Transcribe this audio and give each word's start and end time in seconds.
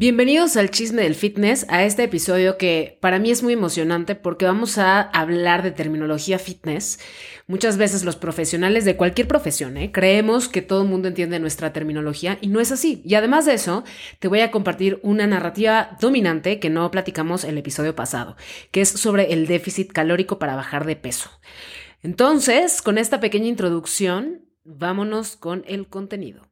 Bienvenidos 0.00 0.56
al 0.56 0.70
chisme 0.70 1.02
del 1.02 1.14
fitness, 1.14 1.66
a 1.68 1.84
este 1.84 2.04
episodio 2.04 2.56
que 2.56 2.96
para 3.02 3.18
mí 3.18 3.30
es 3.30 3.42
muy 3.42 3.52
emocionante 3.52 4.14
porque 4.14 4.46
vamos 4.46 4.78
a 4.78 5.02
hablar 5.02 5.62
de 5.62 5.72
terminología 5.72 6.38
fitness. 6.38 6.98
Muchas 7.46 7.76
veces 7.76 8.02
los 8.02 8.16
profesionales 8.16 8.86
de 8.86 8.96
cualquier 8.96 9.28
profesión 9.28 9.76
¿eh? 9.76 9.92
creemos 9.92 10.48
que 10.48 10.62
todo 10.62 10.84
el 10.84 10.88
mundo 10.88 11.08
entiende 11.08 11.38
nuestra 11.38 11.74
terminología 11.74 12.38
y 12.40 12.46
no 12.46 12.60
es 12.60 12.72
así. 12.72 13.02
Y 13.04 13.14
además 13.14 13.44
de 13.44 13.52
eso, 13.52 13.84
te 14.20 14.28
voy 14.28 14.40
a 14.40 14.50
compartir 14.50 15.00
una 15.02 15.26
narrativa 15.26 15.98
dominante 16.00 16.60
que 16.60 16.70
no 16.70 16.90
platicamos 16.90 17.44
el 17.44 17.58
episodio 17.58 17.94
pasado, 17.94 18.36
que 18.70 18.80
es 18.80 18.88
sobre 18.88 19.34
el 19.34 19.46
déficit 19.46 19.92
calórico 19.92 20.38
para 20.38 20.56
bajar 20.56 20.86
de 20.86 20.96
peso. 20.96 21.28
Entonces, 22.02 22.80
con 22.80 22.96
esta 22.96 23.20
pequeña 23.20 23.48
introducción, 23.48 24.46
vámonos 24.64 25.36
con 25.36 25.62
el 25.66 25.88
contenido. 25.88 26.48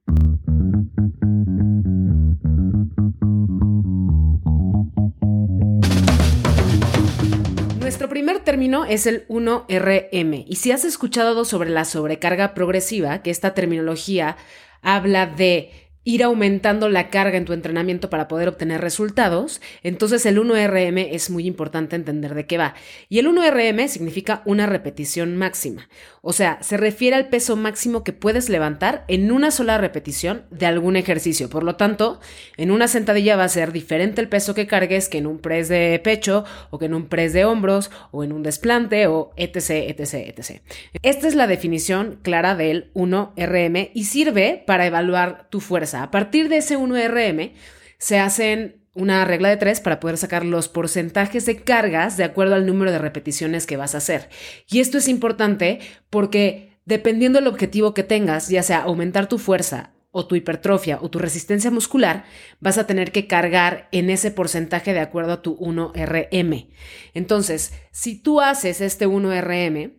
Primer 8.18 8.40
término 8.40 8.84
es 8.84 9.06
el 9.06 9.28
1RM 9.28 10.45
y 10.48 10.56
si 10.56 10.72
has 10.72 10.84
escuchado 10.84 11.45
sobre 11.45 11.70
la 11.70 11.84
sobrecarga 11.84 12.52
progresiva, 12.52 13.22
que 13.22 13.30
esta 13.30 13.54
terminología 13.54 14.36
habla 14.82 15.27
de 15.27 15.88
ir 16.09 16.25
aumentando 16.25 16.89
la 16.89 17.11
carga 17.11 17.37
en 17.37 17.45
tu 17.45 17.53
entrenamiento 17.53 18.09
para 18.09 18.29
poder 18.29 18.48
obtener 18.48 18.80
resultados, 18.80 19.61
entonces 19.83 20.25
el 20.25 20.39
1RM 20.39 21.07
es 21.12 21.29
muy 21.29 21.47
importante 21.47 21.97
entender 21.97 22.34
de 22.34 22.47
qué 22.47 22.57
va. 22.57 22.73
Y 23.11 23.19
el 23.19 23.27
1RM 23.27 23.89
significa 23.89 24.41
una 24.47 24.65
repetición 24.65 25.37
máxima, 25.37 25.87
o 26.23 26.33
sea, 26.33 26.59
se 26.62 26.79
refiere 26.79 27.15
al 27.15 27.29
peso 27.29 27.57
máximo 27.57 28.05
que 28.05 28.15
puedes 28.15 28.48
levantar 28.48 29.05
en 29.09 29.31
una 29.31 29.51
sola 29.51 29.77
repetición 29.77 30.47
de 30.51 30.65
algún 30.65 30.97
ejercicio. 30.97 31.51
Por 31.51 31.62
lo 31.62 31.77
tanto, 31.77 32.20
en 32.56 32.70
una 32.70 32.89
sentadilla 32.89 33.37
va 33.37 33.45
a 33.45 33.48
ser 33.51 33.73
diferente 33.73 34.23
el 34.23 34.31
peso 34.31 34.55
que 34.55 34.67
cargues 34.67 35.11
que 35.11 35.19
en 35.19 35.27
un 35.27 35.39
press 35.39 35.69
de 35.69 36.01
pecho 36.03 36.45
o 36.70 36.79
que 36.79 36.87
en 36.87 36.95
un 36.95 37.09
press 37.09 37.34
de 37.34 37.45
hombros 37.45 37.91
o 38.12 38.25
en 38.25 38.33
un 38.33 38.43
desplante 38.43 39.06
o 39.09 39.31
etc, 39.37 39.70
etc, 39.89 40.15
etc. 40.15 40.62
Esta 41.03 41.28
es 41.28 41.34
la 41.34 41.47
definición 41.47 42.19
clara 42.22 42.55
del 42.55 42.93
1RM 42.95 43.91
y 43.93 44.05
sirve 44.05 44.65
para 44.67 44.87
evaluar 44.87 45.48
tu 45.50 45.61
fuerza 45.61 45.97
a 46.02 46.10
partir 46.10 46.48
de 46.48 46.58
ese 46.58 46.78
1RM 46.78 47.52
se 47.98 48.18
hacen 48.18 48.78
una 48.94 49.24
regla 49.24 49.48
de 49.48 49.56
tres 49.56 49.80
para 49.80 50.00
poder 50.00 50.16
sacar 50.16 50.44
los 50.44 50.68
porcentajes 50.68 51.46
de 51.46 51.62
cargas 51.62 52.16
de 52.16 52.24
acuerdo 52.24 52.56
al 52.56 52.66
número 52.66 52.91
de 52.91 52.98
repeticiones 52.98 53.66
que 53.66 53.77
vas 53.77 53.94
a 53.94 53.98
hacer. 53.98 54.28
Y 54.69 54.80
esto 54.80 54.98
es 54.98 55.06
importante 55.06 55.78
porque 56.10 56.80
dependiendo 56.84 57.38
del 57.38 57.48
objetivo 57.48 57.94
que 57.94 58.02
tengas, 58.02 58.48
ya 58.48 58.62
sea 58.62 58.80
aumentar 58.80 59.28
tu 59.28 59.38
fuerza 59.38 59.92
o 60.10 60.26
tu 60.26 60.34
hipertrofia 60.34 60.98
o 61.00 61.10
tu 61.10 61.19
resistencia 61.19 61.70
muscular, 61.70 62.24
vas 62.60 62.78
a 62.78 62.86
tener 62.86 63.12
que 63.12 63.26
cargar 63.26 63.88
en 63.92 64.10
ese 64.10 64.30
porcentaje 64.30 64.92
de 64.92 65.00
acuerdo 65.00 65.32
a 65.34 65.42
tu 65.42 65.56
1RM. 65.58 66.70
Entonces, 67.14 67.72
si 67.92 68.20
tú 68.20 68.41
haces 68.41 68.80
este 68.80 69.06
1RM, 69.06 69.97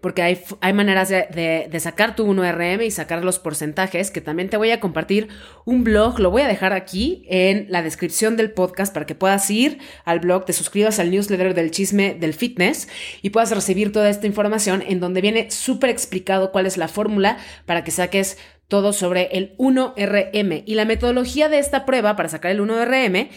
porque 0.00 0.22
hay, 0.22 0.42
hay 0.60 0.72
maneras 0.74 1.08
de, 1.08 1.68
de, 1.70 1.80
sacar 1.80 2.14
tu 2.14 2.26
1RM 2.26 2.84
y 2.84 2.90
sacar 2.90 3.24
los 3.24 3.38
porcentajes, 3.38 4.10
que 4.10 4.20
también 4.20 4.50
te 4.50 4.58
voy 4.58 4.70
a 4.70 4.80
compartir 4.80 5.28
un 5.64 5.82
blog, 5.82 6.20
lo 6.20 6.30
voy 6.30 6.42
a 6.42 6.48
dejar 6.48 6.74
aquí 6.74 7.24
en 7.28 7.66
la 7.70 7.82
descripción 7.82 8.36
del 8.36 8.50
podcast 8.50 8.92
para 8.92 9.06
que 9.06 9.14
puedas 9.14 9.50
ir 9.50 9.78
al 10.04 10.20
blog, 10.20 10.44
te 10.44 10.52
suscribas 10.52 10.98
al 10.98 11.10
newsletter 11.10 11.54
del 11.54 11.70
chisme 11.70 12.14
del 12.14 12.34
fitness 12.34 12.88
y 13.22 13.30
puedas 13.30 13.50
recibir 13.50 13.90
toda 13.90 14.10
esta 14.10 14.26
información 14.26 14.84
en 14.86 15.00
donde 15.00 15.22
viene 15.22 15.50
súper 15.50 15.88
explicado 15.88 16.52
cuál 16.52 16.66
es 16.66 16.76
la 16.76 16.88
fórmula 16.88 17.38
para 17.64 17.82
que 17.82 17.90
saques 17.90 18.36
todo 18.68 18.92
sobre 18.92 19.28
el 19.32 19.56
1RM. 19.56 20.64
Y 20.66 20.74
la 20.74 20.84
metodología 20.84 21.48
de 21.48 21.58
esta 21.58 21.86
prueba 21.86 22.14
para 22.14 22.28
sacar 22.28 22.50
el 22.50 22.60
1RM 22.60 23.28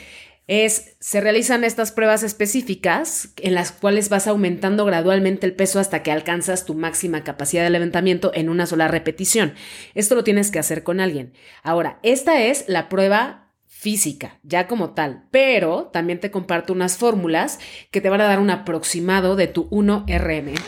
es, 0.52 0.98
se 1.00 1.22
realizan 1.22 1.64
estas 1.64 1.94
pruebas 1.94 2.24
específicas 2.24 3.30
en 3.38 3.56
las 3.56 3.72
cuales 3.72 4.10
vas 4.10 4.28
aumentando 4.28 4.84
gradualmente 4.84 5.48
el 5.48 5.54
peso 5.54 5.80
hasta 5.80 6.04
que 6.04 6.12
alcanzas 6.12 6.66
tu 6.66 6.74
máxima 6.74 7.24
capacidad 7.24 7.64
de 7.64 7.70
levantamiento 7.70 8.34
en 8.34 8.50
una 8.50 8.66
sola 8.66 8.90
repetición. 8.90 9.54
Esto 9.96 10.14
lo 10.14 10.26
tienes 10.26 10.52
que 10.52 10.60
hacer 10.60 10.84
con 10.84 11.00
alguien. 11.00 11.32
Ahora, 11.64 12.00
esta 12.04 12.42
es 12.42 12.66
la 12.68 12.90
prueba 12.90 13.54
física, 13.66 14.40
ya 14.44 14.68
como 14.68 14.90
tal, 14.90 15.24
pero 15.32 15.90
también 15.94 16.20
te 16.20 16.32
comparto 16.32 16.74
unas 16.74 16.98
fórmulas 16.98 17.60
que 17.90 18.02
te 18.02 18.10
van 18.10 18.20
a 18.20 18.26
dar 18.26 18.40
un 18.40 18.50
aproximado 18.50 19.38
de 19.38 19.48
tu 19.48 19.70
1RM. 19.70 20.60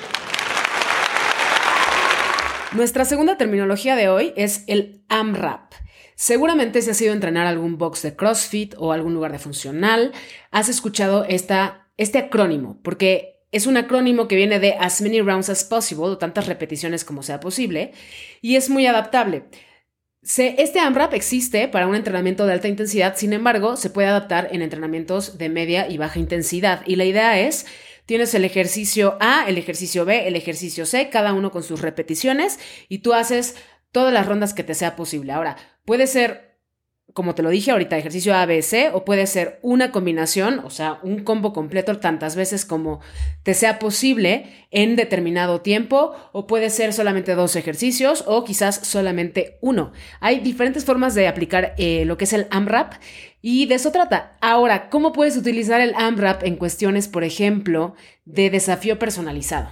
Nuestra 2.72 3.04
segunda 3.04 3.38
terminología 3.38 3.98
de 3.98 4.08
hoy 4.08 4.32
es 4.38 4.64
el 4.68 5.04
AMRAP. 5.10 5.74
Seguramente 6.16 6.82
si 6.82 6.90
has 6.90 7.02
ido 7.02 7.12
a 7.12 7.16
entrenar 7.16 7.48
algún 7.48 7.78
box 7.78 8.02
de 8.04 8.16
CrossFit 8.16 8.76
o 8.78 8.92
algún 8.92 9.14
lugar 9.14 9.32
de 9.32 9.40
funcional, 9.40 10.12
has 10.52 10.70
escuchado 10.70 11.26
esta, 11.28 11.90
este 11.98 12.18
acrónimo, 12.18 12.80
porque 12.84 13.34
es 13.54 13.68
un 13.68 13.78
acrónimo 13.78 14.28
que 14.28 14.36
viene 14.36 14.60
de 14.60 14.74
as 14.80 15.02
many 15.02 15.22
rounds 15.22 15.50
as 15.50 15.64
possible, 15.64 16.06
o 16.06 16.18
tantas 16.18 16.48
repeticiones 16.48 17.06
como 17.06 17.22
sea 17.22 17.40
posible, 17.40 17.94
y 18.42 18.56
es 18.56 18.70
muy 18.70 18.88
adaptable. 18.88 19.46
este 20.24 20.80
AMRAP 20.80 21.14
existe 21.14 21.68
para 21.68 21.86
un 21.86 21.96
entrenamiento 21.96 22.48
de 22.48 22.54
alta 22.54 22.68
intensidad, 22.68 23.16
sin 23.16 23.32
embargo, 23.32 23.78
se 23.78 23.92
puede 23.92 24.08
adaptar 24.08 24.50
en 24.52 24.64
entrenamientos 24.64 25.38
de 25.38 25.50
media 25.50 25.88
y 25.88 25.98
baja 25.98 26.18
intensidad. 26.18 26.82
Y 26.88 26.96
la 26.96 27.06
idea 27.06 27.40
es, 27.40 27.68
tienes 28.08 28.34
el 28.34 28.44
ejercicio 28.44 29.18
A, 29.20 29.46
el 29.48 29.60
ejercicio 29.60 30.04
B, 30.04 30.28
el 30.28 30.36
ejercicio 30.36 30.88
C, 30.88 31.10
cada 31.10 31.34
uno 31.34 31.52
con 31.52 31.62
sus 31.62 31.82
repeticiones, 31.82 32.60
y 32.90 33.00
tú 33.00 33.14
haces 33.14 33.56
todas 33.92 34.12
las 34.12 34.26
rondas 34.26 34.56
que 34.56 34.64
te 34.64 34.74
sea 34.74 34.96
posible. 34.96 35.32
Ahora, 35.32 35.58
puede 35.86 36.08
ser, 36.08 36.58
como 37.14 37.36
te 37.36 37.44
lo 37.44 37.50
dije 37.50 37.72
ahorita, 37.72 37.98
ejercicio 37.98 38.36
ABC 38.36 38.94
o 38.94 39.06
puede 39.06 39.28
ser 39.28 39.60
una 39.62 39.92
combinación, 39.92 40.60
o 40.60 40.70
sea, 40.70 41.00
un 41.04 41.24
combo 41.24 41.54
completo 41.54 42.00
tantas 42.00 42.36
veces 42.36 42.66
como 42.66 43.02
te 43.44 43.54
sea 43.54 43.78
posible 43.78 44.46
en 44.72 44.96
determinado 44.96 45.62
tiempo 45.62 46.16
o 46.32 46.48
puede 46.48 46.70
ser 46.70 46.94
solamente 46.94 47.36
dos 47.36 47.56
ejercicios 47.56 48.24
o 48.26 48.44
quizás 48.44 48.76
solamente 48.76 49.58
uno. 49.62 49.92
Hay 50.20 50.40
diferentes 50.40 50.86
formas 50.86 51.14
de 51.14 51.28
aplicar 51.28 51.76
eh, 51.78 52.06
lo 52.06 52.18
que 52.18 52.24
es 52.24 52.34
el 52.34 52.48
AMRAP 52.50 52.94
y 53.42 53.66
de 53.66 53.76
eso 53.76 53.92
trata. 53.92 54.38
Ahora, 54.42 54.90
¿cómo 54.90 55.12
puedes 55.12 55.38
utilizar 55.38 55.82
el 55.82 55.94
AMRAP 55.96 56.44
en 56.44 56.56
cuestiones, 56.56 57.08
por 57.08 57.24
ejemplo, 57.24 57.94
de 58.26 58.50
desafío 58.50 58.98
personalizado? 58.98 59.70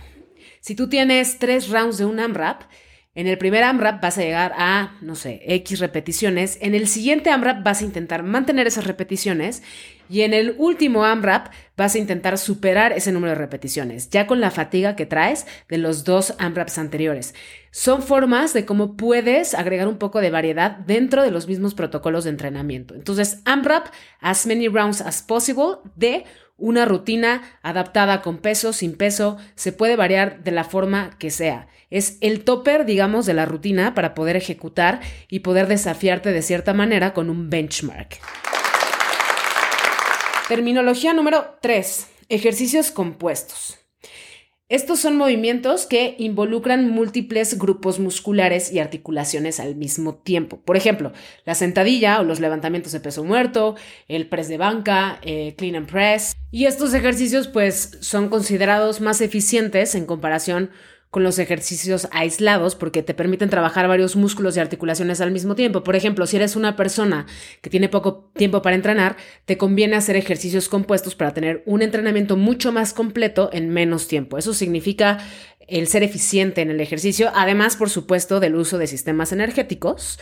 Si 0.59 0.75
tú 0.75 0.89
tienes 0.89 1.39
tres 1.39 1.69
rounds 1.69 1.97
de 1.97 2.05
un 2.05 2.19
AMRAP, 2.19 2.61
en 3.13 3.27
el 3.27 3.37
primer 3.37 3.63
AMRAP 3.63 4.01
vas 4.01 4.17
a 4.17 4.21
llegar 4.21 4.53
a, 4.57 4.95
no 5.01 5.15
sé, 5.15 5.41
X 5.45 5.79
repeticiones. 5.79 6.57
En 6.61 6.75
el 6.75 6.87
siguiente 6.87 7.29
AMRAP 7.29 7.61
vas 7.61 7.81
a 7.81 7.85
intentar 7.85 8.23
mantener 8.23 8.67
esas 8.67 8.87
repeticiones. 8.87 9.63
Y 10.09 10.21
en 10.21 10.33
el 10.33 10.55
último 10.57 11.03
AMRAP 11.03 11.51
vas 11.75 11.95
a 11.95 11.97
intentar 11.97 12.37
superar 12.37 12.93
ese 12.93 13.11
número 13.11 13.31
de 13.31 13.39
repeticiones, 13.39 14.09
ya 14.09 14.27
con 14.27 14.39
la 14.39 14.51
fatiga 14.51 14.95
que 14.95 15.05
traes 15.05 15.45
de 15.67 15.77
los 15.77 16.05
dos 16.05 16.35
AMRAPs 16.37 16.77
anteriores. 16.77 17.33
Son 17.71 18.01
formas 18.01 18.53
de 18.53 18.65
cómo 18.65 18.95
puedes 18.95 19.55
agregar 19.55 19.87
un 19.87 19.97
poco 19.97 20.21
de 20.21 20.31
variedad 20.31 20.71
dentro 20.71 21.23
de 21.23 21.31
los 21.31 21.47
mismos 21.47 21.73
protocolos 21.73 22.23
de 22.23 22.29
entrenamiento. 22.29 22.93
Entonces, 22.95 23.41
AMRAP, 23.45 23.87
as 24.19 24.45
many 24.45 24.67
rounds 24.69 25.01
as 25.01 25.21
possible, 25.21 25.77
de 25.95 26.25
una 26.61 26.85
rutina 26.85 27.41
adaptada 27.63 28.21
con 28.21 28.37
peso, 28.37 28.71
sin 28.71 28.95
peso, 28.95 29.37
se 29.55 29.73
puede 29.73 29.97
variar 29.97 30.43
de 30.43 30.51
la 30.51 30.63
forma 30.63 31.09
que 31.19 31.31
sea. 31.31 31.67
Es 31.89 32.17
el 32.21 32.45
topper, 32.45 32.85
digamos, 32.85 33.25
de 33.25 33.33
la 33.33 33.45
rutina 33.45 33.93
para 33.93 34.13
poder 34.13 34.37
ejecutar 34.37 35.01
y 35.27 35.39
poder 35.39 35.67
desafiarte 35.67 36.31
de 36.31 36.41
cierta 36.41 36.73
manera 36.73 37.13
con 37.13 37.29
un 37.29 37.49
benchmark. 37.49 38.19
Terminología 40.47 41.13
número 41.13 41.57
3. 41.61 42.07
Ejercicios 42.29 42.91
compuestos. 42.91 43.80
Estos 44.71 45.01
son 45.01 45.17
movimientos 45.17 45.85
que 45.85 46.15
involucran 46.17 46.89
múltiples 46.89 47.59
grupos 47.59 47.99
musculares 47.99 48.71
y 48.71 48.79
articulaciones 48.79 49.59
al 49.59 49.75
mismo 49.75 50.15
tiempo. 50.15 50.61
Por 50.61 50.77
ejemplo, 50.77 51.11
la 51.43 51.55
sentadilla 51.55 52.21
o 52.21 52.23
los 52.23 52.39
levantamientos 52.39 52.93
de 52.93 53.01
peso 53.01 53.25
muerto, 53.25 53.75
el 54.07 54.29
press 54.29 54.47
de 54.47 54.57
banca, 54.57 55.19
eh, 55.23 55.55
clean 55.57 55.75
and 55.75 55.91
press. 55.91 56.37
Y 56.51 56.67
estos 56.67 56.93
ejercicios 56.93 57.49
pues 57.49 57.97
son 57.99 58.29
considerados 58.29 59.01
más 59.01 59.19
eficientes 59.19 59.93
en 59.93 60.05
comparación 60.05 60.69
con 61.11 61.23
los 61.23 61.39
ejercicios 61.39 62.07
aislados 62.11 62.75
porque 62.75 63.03
te 63.03 63.13
permiten 63.13 63.49
trabajar 63.49 63.89
varios 63.89 64.15
músculos 64.15 64.55
y 64.55 64.61
articulaciones 64.61 65.19
al 65.19 65.31
mismo 65.31 65.55
tiempo. 65.55 65.83
Por 65.83 65.97
ejemplo, 65.97 66.25
si 66.25 66.37
eres 66.37 66.55
una 66.55 66.77
persona 66.77 67.27
que 67.61 67.69
tiene 67.69 67.89
poco 67.89 68.31
tiempo 68.33 68.61
para 68.61 68.77
entrenar, 68.77 69.17
te 69.45 69.57
conviene 69.57 69.97
hacer 69.97 70.15
ejercicios 70.15 70.69
compuestos 70.69 71.13
para 71.13 71.33
tener 71.33 71.63
un 71.65 71.81
entrenamiento 71.81 72.37
mucho 72.37 72.71
más 72.71 72.93
completo 72.93 73.49
en 73.51 73.69
menos 73.69 74.07
tiempo. 74.07 74.37
Eso 74.37 74.53
significa 74.53 75.19
el 75.67 75.87
ser 75.87 76.03
eficiente 76.03 76.61
en 76.61 76.71
el 76.71 76.79
ejercicio, 76.79 77.31
además, 77.35 77.75
por 77.75 77.89
supuesto, 77.89 78.39
del 78.39 78.55
uso 78.55 78.77
de 78.77 78.87
sistemas 78.87 79.33
energéticos 79.33 80.17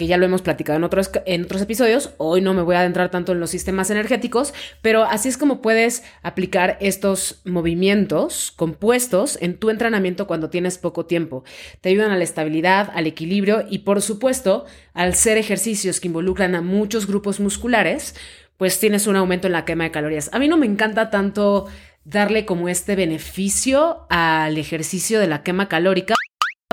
que 0.00 0.06
ya 0.06 0.16
lo 0.16 0.24
hemos 0.24 0.40
platicado 0.40 0.78
en 0.78 0.84
otros, 0.84 1.10
en 1.26 1.44
otros 1.44 1.60
episodios. 1.60 2.14
Hoy 2.16 2.40
no 2.40 2.54
me 2.54 2.62
voy 2.62 2.74
a 2.74 2.80
adentrar 2.80 3.10
tanto 3.10 3.32
en 3.32 3.40
los 3.40 3.50
sistemas 3.50 3.90
energéticos, 3.90 4.54
pero 4.80 5.04
así 5.04 5.28
es 5.28 5.36
como 5.36 5.60
puedes 5.60 6.04
aplicar 6.22 6.78
estos 6.80 7.42
movimientos 7.44 8.50
compuestos 8.56 9.36
en 9.42 9.58
tu 9.58 9.68
entrenamiento 9.68 10.26
cuando 10.26 10.48
tienes 10.48 10.78
poco 10.78 11.04
tiempo. 11.04 11.44
Te 11.82 11.90
ayudan 11.90 12.12
a 12.12 12.16
la 12.16 12.24
estabilidad, 12.24 12.90
al 12.94 13.06
equilibrio 13.06 13.66
y 13.68 13.80
por 13.80 14.00
supuesto, 14.00 14.64
al 14.94 15.14
ser 15.16 15.36
ejercicios 15.36 16.00
que 16.00 16.08
involucran 16.08 16.54
a 16.54 16.62
muchos 16.62 17.06
grupos 17.06 17.38
musculares, 17.38 18.14
pues 18.56 18.80
tienes 18.80 19.06
un 19.06 19.16
aumento 19.16 19.48
en 19.48 19.52
la 19.52 19.66
quema 19.66 19.84
de 19.84 19.90
calorías. 19.90 20.30
A 20.32 20.38
mí 20.38 20.48
no 20.48 20.56
me 20.56 20.64
encanta 20.64 21.10
tanto 21.10 21.66
darle 22.04 22.46
como 22.46 22.70
este 22.70 22.96
beneficio 22.96 24.06
al 24.08 24.56
ejercicio 24.56 25.20
de 25.20 25.26
la 25.26 25.42
quema 25.42 25.68
calórica 25.68 26.14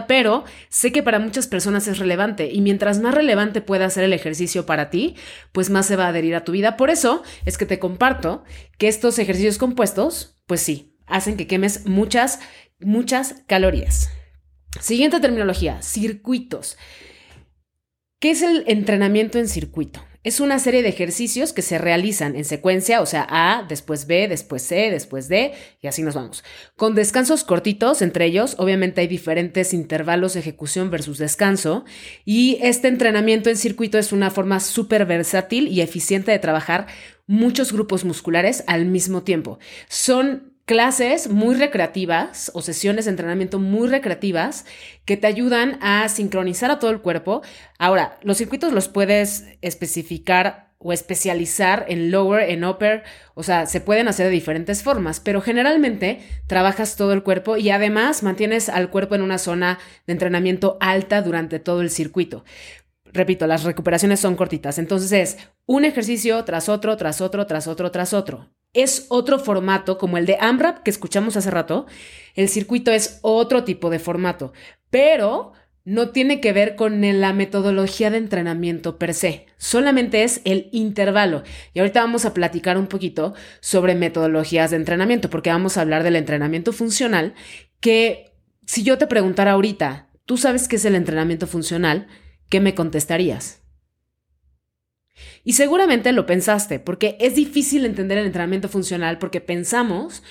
pero 0.08 0.46
sé 0.70 0.92
que 0.92 1.04
para 1.04 1.20
muchas 1.20 1.48
personas 1.48 1.88
es 1.88 2.00
relevante 2.00 2.50
y 2.52 2.62
mientras 2.62 3.00
más 3.00 3.14
relevante 3.14 3.62
pueda 3.62 3.90
ser 3.90 4.04
el 4.04 4.14
ejercicio 4.14 4.66
para 4.66 4.90
ti, 4.90 5.16
pues 5.52 5.70
más 5.70 5.86
se 5.86 5.96
va 5.96 6.06
a 6.06 6.10
adherir 6.10 6.36
a 6.36 6.44
tu 6.44 6.54
vida. 6.54 6.78
Por 6.78 6.90
eso 6.90 7.24
es 7.46 7.58
que 7.58 7.66
te 7.66 7.80
comparto 7.80 8.44
que 8.78 8.88
estos 8.88 9.20
ejercicios 9.20 9.58
compuestos, 9.58 10.42
pues 10.48 10.62
sí, 10.62 10.96
hacen 11.06 11.38
que 11.38 11.48
quemes 11.48 11.86
muchas, 11.86 12.40
muchas 12.80 13.44
calorías. 13.48 14.10
Siguiente 14.80 15.20
terminología, 15.20 15.82
circuitos. 15.82 16.78
¿Qué 18.20 18.32
es 18.32 18.42
el 18.42 18.64
entrenamiento 18.68 19.38
en 19.38 19.48
circuito? 19.48 20.07
Es 20.28 20.42
una 20.42 20.60
serie 20.60 20.84
de 20.84 20.90
ejercicios 20.90 21.54
que 21.54 21.62
se 21.62 21.78
realizan 21.78 22.36
en 22.36 22.44
secuencia, 22.44 23.00
o 23.00 23.06
sea, 23.06 23.26
A, 23.30 23.64
después 23.64 24.08
B, 24.08 24.28
después 24.28 24.62
C, 24.62 24.92
después 24.92 25.30
D, 25.30 25.54
y 25.82 25.88
así 25.88 26.02
nos 26.02 26.16
vamos. 26.16 26.44
Con 26.76 26.96
descansos 26.96 27.46
cortitos 27.46 28.02
entre 28.02 28.26
ellos, 28.26 28.56
obviamente 28.58 29.00
hay 29.00 29.08
diferentes 29.08 29.74
intervalos 29.74 30.34
de 30.34 30.42
ejecución 30.42 30.92
versus 30.92 31.18
descanso, 31.18 31.86
y 32.26 32.58
este 32.62 32.90
entrenamiento 32.90 33.50
en 33.50 33.56
circuito 33.56 33.98
es 33.98 34.12
una 34.12 34.30
forma 34.30 34.60
súper 34.60 35.06
versátil 35.06 35.70
y 35.70 35.80
eficiente 35.80 36.30
de 36.30 36.40
trabajar 36.40 36.88
muchos 37.26 37.72
grupos 37.72 38.04
musculares 38.04 38.66
al 38.68 38.86
mismo 38.86 39.24
tiempo. 39.24 39.60
Son 39.88 40.57
clases 40.68 41.30
muy 41.30 41.56
recreativas 41.56 42.52
o 42.54 42.62
sesiones 42.62 43.06
de 43.06 43.12
entrenamiento 43.12 43.58
muy 43.58 43.88
recreativas 43.88 44.66
que 45.06 45.16
te 45.16 45.26
ayudan 45.26 45.80
a 45.82 46.10
sincronizar 46.10 46.70
a 46.70 46.78
todo 46.78 46.92
el 46.92 47.00
cuerpo. 47.00 47.42
Ahora, 47.80 48.20
los 48.22 48.38
circuitos 48.38 48.74
los 48.74 48.90
puedes 48.90 49.46
especificar 49.62 50.74
o 50.78 50.92
especializar 50.92 51.86
en 51.88 52.12
lower, 52.12 52.50
en 52.50 52.66
upper, 52.66 53.04
o 53.34 53.44
sea, 53.44 53.66
se 53.66 53.80
pueden 53.80 54.10
hacer 54.10 54.26
de 54.26 54.34
diferentes 54.34 54.84
formas, 54.84 55.22
pero 55.22 55.40
generalmente 55.40 56.20
trabajas 56.48 56.98
todo 56.98 57.14
el 57.14 57.24
cuerpo 57.24 57.56
y 57.56 57.70
además 57.70 58.22
mantienes 58.22 58.68
al 58.68 58.90
cuerpo 58.90 59.16
en 59.16 59.22
una 59.22 59.38
zona 59.38 59.80
de 60.06 60.14
entrenamiento 60.14 60.78
alta 60.82 61.22
durante 61.22 61.60
todo 61.60 61.80
el 61.80 61.90
circuito. 61.90 62.44
Repito, 63.06 63.48
las 63.48 63.64
recuperaciones 63.64 64.20
son 64.20 64.36
cortitas, 64.36 64.80
entonces 64.80 65.14
es 65.14 65.38
un 65.66 65.86
ejercicio 65.86 66.44
tras 66.44 66.68
otro, 66.68 66.98
tras 66.98 67.22
otro, 67.22 67.48
tras 67.48 67.68
otro, 67.68 67.90
tras 67.90 68.14
otro 68.14 68.50
es 68.74 69.06
otro 69.10 69.40
formato 69.40 69.98
como 69.98 70.18
el 70.18 70.26
de 70.26 70.38
AMRAP 70.40 70.84
que 70.84 70.92
escuchamos 70.92 71.38
hace 71.38 71.52
rato. 71.52 71.86
El 72.36 72.50
circuito 72.50 72.92
es 72.92 73.20
otro 73.22 73.64
tipo 73.64 73.90
de 73.90 74.00
formato, 74.00 74.54
pero 74.90 75.54
no 75.88 76.10
tiene 76.10 76.42
que 76.42 76.52
ver 76.52 76.76
con 76.76 77.00
la 77.22 77.32
metodología 77.32 78.10
de 78.12 78.18
entrenamiento 78.18 78.98
per 78.98 79.14
se, 79.14 79.46
solamente 79.58 80.24
es 80.24 80.42
el 80.44 80.68
intervalo. 80.74 81.44
Y 81.74 81.80
ahorita 81.80 82.02
vamos 82.02 82.26
a 82.26 82.34
platicar 82.34 82.78
un 82.78 82.88
poquito 82.88 83.34
sobre 83.62 83.96
metodologías 83.96 84.72
de 84.72 84.76
entrenamiento, 84.76 85.30
porque 85.30 85.50
vamos 85.50 85.78
a 85.78 85.82
hablar 85.82 86.04
del 86.04 86.18
entrenamiento 86.18 86.74
funcional, 86.74 87.36
que 87.80 88.34
si 88.66 88.84
yo 88.84 88.98
te 88.98 89.08
preguntara 89.08 89.52
ahorita, 89.54 90.10
¿tú 90.26 90.36
sabes 90.36 90.68
qué 90.68 90.76
es 90.76 90.84
el 90.84 90.96
entrenamiento 90.96 91.48
funcional? 91.48 92.08
¿Qué 92.50 92.60
me 92.60 92.76
contestarías? 92.76 93.62
Y 95.48 95.54
seguramente 95.54 96.12
lo 96.12 96.26
pensaste, 96.26 96.78
porque 96.78 97.16
es 97.22 97.36
difícil 97.36 97.86
entender 97.86 98.18
el 98.18 98.26
entrenamiento 98.26 98.68
funcional 98.68 99.18
porque 99.18 99.40
pensamos 99.40 100.22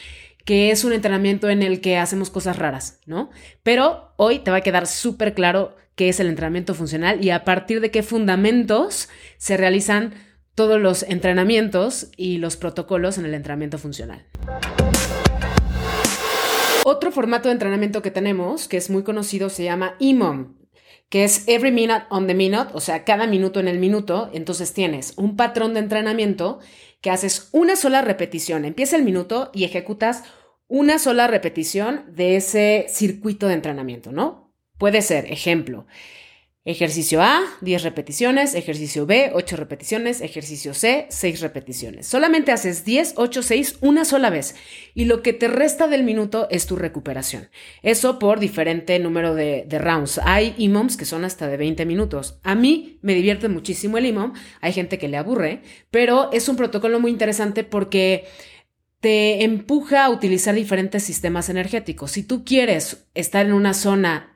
que 0.45 0.71
es 0.71 0.85
un 0.85 0.93
entrenamiento 0.93 1.49
en 1.49 1.63
el 1.63 1.81
que 1.81 1.97
hacemos 1.97 2.29
cosas 2.29 2.59
raras, 2.59 3.01
¿no? 3.07 3.31
Pero 3.63 4.13
hoy 4.19 4.41
te 4.41 4.51
va 4.51 4.59
a 4.59 4.61
quedar 4.61 4.87
súper 4.87 5.33
claro 5.33 5.75
qué 5.95 6.11
es 6.11 6.21
el 6.21 6.27
entrenamiento 6.27 6.75
funcional 6.75 7.25
y 7.25 7.31
a 7.31 7.45
partir 7.45 7.81
de 7.81 7.91
qué 7.91 8.03
fundamentos 8.03 9.09
se 9.39 9.57
realizan 9.57 10.13
todos 10.55 10.79
los 10.79 11.03
entrenamientos 11.05 12.11
y 12.19 12.37
los 12.37 12.59
protocolos 12.59 13.17
en 13.17 13.25
el 13.25 13.33
entrenamiento 13.33 13.79
funcional. 13.79 14.27
Otro 16.85 17.11
formato 17.11 17.49
de 17.49 17.55
entrenamiento 17.55 18.03
que 18.03 18.11
tenemos, 18.11 18.69
que 18.69 18.77
es 18.77 18.91
muy 18.91 19.03
conocido, 19.03 19.49
se 19.49 19.65
llama 19.65 19.95
EMOM, 19.99 20.56
que 21.09 21.25
es 21.25 21.47
every 21.47 21.71
minute 21.71 22.05
on 22.11 22.27
the 22.27 22.35
minute, 22.35 22.71
o 22.73 22.81
sea, 22.81 23.05
cada 23.05 23.27
minuto 23.27 23.61
en 23.61 23.69
el 23.69 23.79
minuto. 23.79 24.31
Entonces 24.33 24.73
tienes 24.73 25.15
un 25.17 25.37
patrón 25.37 25.75
de 25.75 25.81
entrenamiento 25.81 26.59
que 27.01 27.11
haces 27.11 27.49
una 27.53 27.77
sola 27.77 28.03
repetición. 28.03 28.65
Empieza 28.65 28.97
el 28.97 29.05
minuto 29.05 29.51
y 29.55 29.65
ejecutas 29.65 30.25
una 30.69 30.99
sola 30.99 31.27
repetición 31.29 32.05
de 32.09 32.37
ese 32.37 32.87
circuito 32.89 33.47
de 33.47 33.55
entrenamiento, 33.55 34.11
¿no? 34.11 34.53
Puede 34.79 35.01
ser, 35.03 35.31
ejemplo, 35.33 35.87
Ejercicio 36.69 37.23
A, 37.23 37.45
10 37.61 37.85
repeticiones, 37.85 38.57
ejercicio 38.57 39.07
B, 39.07 39.31
8 39.33 39.57
repeticiones, 39.57 40.21
ejercicio 40.21 40.75
C, 40.75 41.07
6 41.11 41.41
repeticiones. 41.41 42.09
Solamente 42.09 42.51
haces 42.51 42.85
10, 42.85 43.15
8, 43.15 43.43
6 43.45 43.77
una 43.83 44.05
sola 44.05 44.31
vez 44.31 44.57
y 44.93 45.05
lo 45.05 45.23
que 45.23 45.33
te 45.33 45.47
resta 45.47 45.87
del 45.87 46.03
minuto 46.03 46.49
es 46.51 46.67
tu 46.67 46.75
recuperación. 46.75 47.51
Eso 47.85 48.19
por 48.19 48.41
diferente 48.41 48.99
número 48.99 49.37
de, 49.37 49.65
rounds. 49.79 50.21
Hay 50.25 50.57
IMOMs 50.59 50.97
que 50.97 51.05
son 51.05 51.25
hasta 51.25 51.47
de 51.47 51.57
20 51.57 51.87
minutos. 51.87 52.41
A 52.43 52.57
mí 52.57 52.99
me 53.01 53.15
divierte 53.15 53.49
muchísimo 53.49 53.97
el 53.97 54.07
IMOM, 54.07 54.33
hay 54.61 54.73
gente 54.73 54.99
que 54.99 55.07
le 55.07 55.19
aburre, 55.19 55.63
pero 55.93 56.33
es 56.33 56.49
un 56.49 56.57
protocolo 56.57 56.99
muy 56.99 57.13
interesante 57.13 57.63
porque 57.63 58.25
te 58.99 59.45
empuja 59.45 60.05
a 60.05 60.11
utilizar 60.11 60.57
diferentes 60.57 61.05
sistemas 61.05 61.49
energéticos. 61.49 62.11
Si 62.11 62.25
tú 62.25 62.45
quieres 62.45 63.07
estar 63.15 63.47
en 63.47 63.53
una 63.53 63.73
zona 63.73 64.36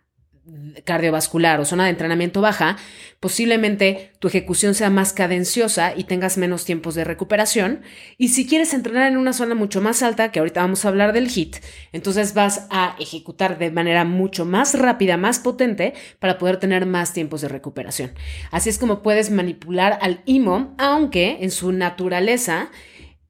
cardiovascular 0.84 1.60
o 1.60 1.64
zona 1.64 1.84
de 1.84 1.90
entrenamiento 1.90 2.40
baja, 2.40 2.76
posiblemente 3.20 4.12
tu 4.18 4.28
ejecución 4.28 4.74
sea 4.74 4.90
más 4.90 5.12
cadenciosa 5.12 5.92
y 5.96 6.04
tengas 6.04 6.38
menos 6.38 6.64
tiempos 6.64 6.94
de 6.94 7.04
recuperación. 7.04 7.82
Y 8.18 8.28
si 8.28 8.46
quieres 8.46 8.74
entrenar 8.74 9.10
en 9.10 9.16
una 9.16 9.32
zona 9.32 9.54
mucho 9.54 9.80
más 9.80 10.02
alta, 10.02 10.32
que 10.32 10.38
ahorita 10.38 10.60
vamos 10.60 10.84
a 10.84 10.88
hablar 10.88 11.12
del 11.12 11.28
HIT, 11.28 11.56
entonces 11.92 12.34
vas 12.34 12.66
a 12.70 12.96
ejecutar 12.98 13.58
de 13.58 13.70
manera 13.70 14.04
mucho 14.04 14.44
más 14.44 14.78
rápida, 14.78 15.16
más 15.16 15.38
potente, 15.38 15.94
para 16.18 16.38
poder 16.38 16.58
tener 16.58 16.86
más 16.86 17.12
tiempos 17.12 17.40
de 17.40 17.48
recuperación. 17.48 18.12
Así 18.50 18.70
es 18.70 18.78
como 18.78 19.02
puedes 19.02 19.30
manipular 19.30 19.98
al 20.00 20.22
IMO, 20.24 20.74
aunque 20.78 21.38
en 21.40 21.50
su 21.50 21.72
naturaleza, 21.72 22.70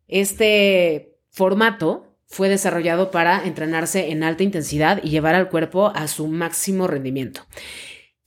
este 0.08 1.16
formato 1.30 2.09
fue 2.30 2.48
desarrollado 2.48 3.10
para 3.10 3.44
entrenarse 3.44 4.12
en 4.12 4.22
alta 4.22 4.44
intensidad 4.44 5.00
y 5.02 5.10
llevar 5.10 5.34
al 5.34 5.48
cuerpo 5.48 5.92
a 5.94 6.06
su 6.06 6.28
máximo 6.28 6.86
rendimiento. 6.86 7.44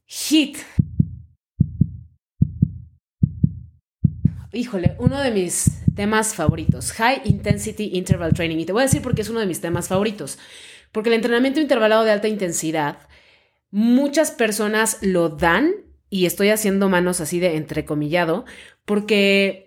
HIT. 0.05 0.57
Híjole, 4.51 4.95
uno 4.99 5.19
de 5.19 5.31
mis 5.31 5.71
temas 5.95 6.35
favoritos, 6.35 6.91
High 6.91 7.21
Intensity 7.23 7.91
Interval 7.93 8.33
Training. 8.33 8.57
Y 8.57 8.65
te 8.65 8.73
voy 8.73 8.81
a 8.81 8.85
decir 8.85 9.01
por 9.01 9.15
qué 9.15 9.21
es 9.21 9.29
uno 9.29 9.39
de 9.39 9.47
mis 9.47 9.61
temas 9.61 9.87
favoritos. 9.87 10.37
Porque 10.91 11.09
el 11.09 11.15
entrenamiento 11.15 11.61
intervalado 11.61 12.03
de 12.03 12.11
alta 12.11 12.27
intensidad, 12.27 12.97
muchas 13.71 14.31
personas 14.31 14.97
lo 15.01 15.29
dan, 15.29 15.73
y 16.09 16.25
estoy 16.25 16.49
haciendo 16.49 16.89
manos 16.89 17.21
así 17.21 17.39
de 17.39 17.55
entrecomillado, 17.55 18.45
porque 18.85 19.62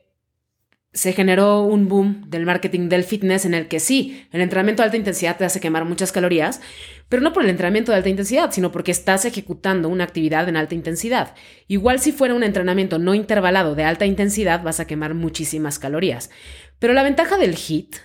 se 0.96 1.12
generó 1.12 1.60
un 1.60 1.88
boom 1.88 2.24
del 2.30 2.46
marketing 2.46 2.88
del 2.88 3.04
fitness 3.04 3.44
en 3.44 3.52
el 3.52 3.68
que 3.68 3.80
sí, 3.80 4.26
el 4.32 4.40
entrenamiento 4.40 4.82
de 4.82 4.86
alta 4.86 4.96
intensidad 4.96 5.36
te 5.36 5.44
hace 5.44 5.60
quemar 5.60 5.84
muchas 5.84 6.10
calorías, 6.10 6.62
pero 7.10 7.20
no 7.20 7.34
por 7.34 7.44
el 7.44 7.50
entrenamiento 7.50 7.92
de 7.92 7.98
alta 7.98 8.08
intensidad, 8.08 8.50
sino 8.50 8.72
porque 8.72 8.92
estás 8.92 9.26
ejecutando 9.26 9.90
una 9.90 10.04
actividad 10.04 10.48
en 10.48 10.56
alta 10.56 10.74
intensidad. 10.74 11.34
Igual 11.68 12.00
si 12.00 12.12
fuera 12.12 12.32
un 12.34 12.42
entrenamiento 12.42 12.98
no 12.98 13.14
intervalado 13.14 13.74
de 13.74 13.84
alta 13.84 14.06
intensidad, 14.06 14.62
vas 14.62 14.80
a 14.80 14.86
quemar 14.86 15.12
muchísimas 15.12 15.78
calorías. 15.78 16.30
Pero 16.78 16.94
la 16.94 17.02
ventaja 17.02 17.36
del 17.36 17.56
HIT 17.56 17.96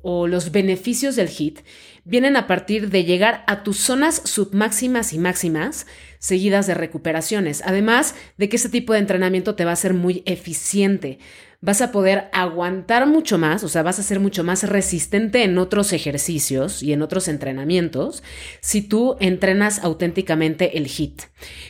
o 0.00 0.26
los 0.26 0.50
beneficios 0.50 1.16
del 1.16 1.28
HIT 1.28 1.60
vienen 2.04 2.36
a 2.36 2.46
partir 2.46 2.90
de 2.90 3.04
llegar 3.04 3.44
a 3.46 3.62
tus 3.62 3.78
zonas 3.78 4.22
submáximas 4.24 5.12
y 5.12 5.18
máximas 5.18 5.86
seguidas 6.18 6.66
de 6.66 6.74
recuperaciones. 6.74 7.62
Además 7.64 8.14
de 8.38 8.48
que 8.48 8.56
ese 8.56 8.68
tipo 8.68 8.92
de 8.92 9.00
entrenamiento 9.00 9.54
te 9.54 9.64
va 9.64 9.72
a 9.72 9.76
ser 9.76 9.94
muy 9.94 10.22
eficiente 10.26 11.18
vas 11.64 11.80
a 11.80 11.92
poder 11.92 12.28
aguantar 12.32 13.06
mucho 13.06 13.38
más, 13.38 13.64
o 13.64 13.70
sea, 13.70 13.82
vas 13.82 13.98
a 13.98 14.02
ser 14.02 14.20
mucho 14.20 14.44
más 14.44 14.68
resistente 14.68 15.44
en 15.44 15.56
otros 15.56 15.94
ejercicios 15.94 16.82
y 16.82 16.92
en 16.92 17.00
otros 17.00 17.26
entrenamientos 17.26 18.22
si 18.60 18.82
tú 18.82 19.16
entrenas 19.18 19.82
auténticamente 19.82 20.76
el 20.76 20.88
HIT. 20.88 21.22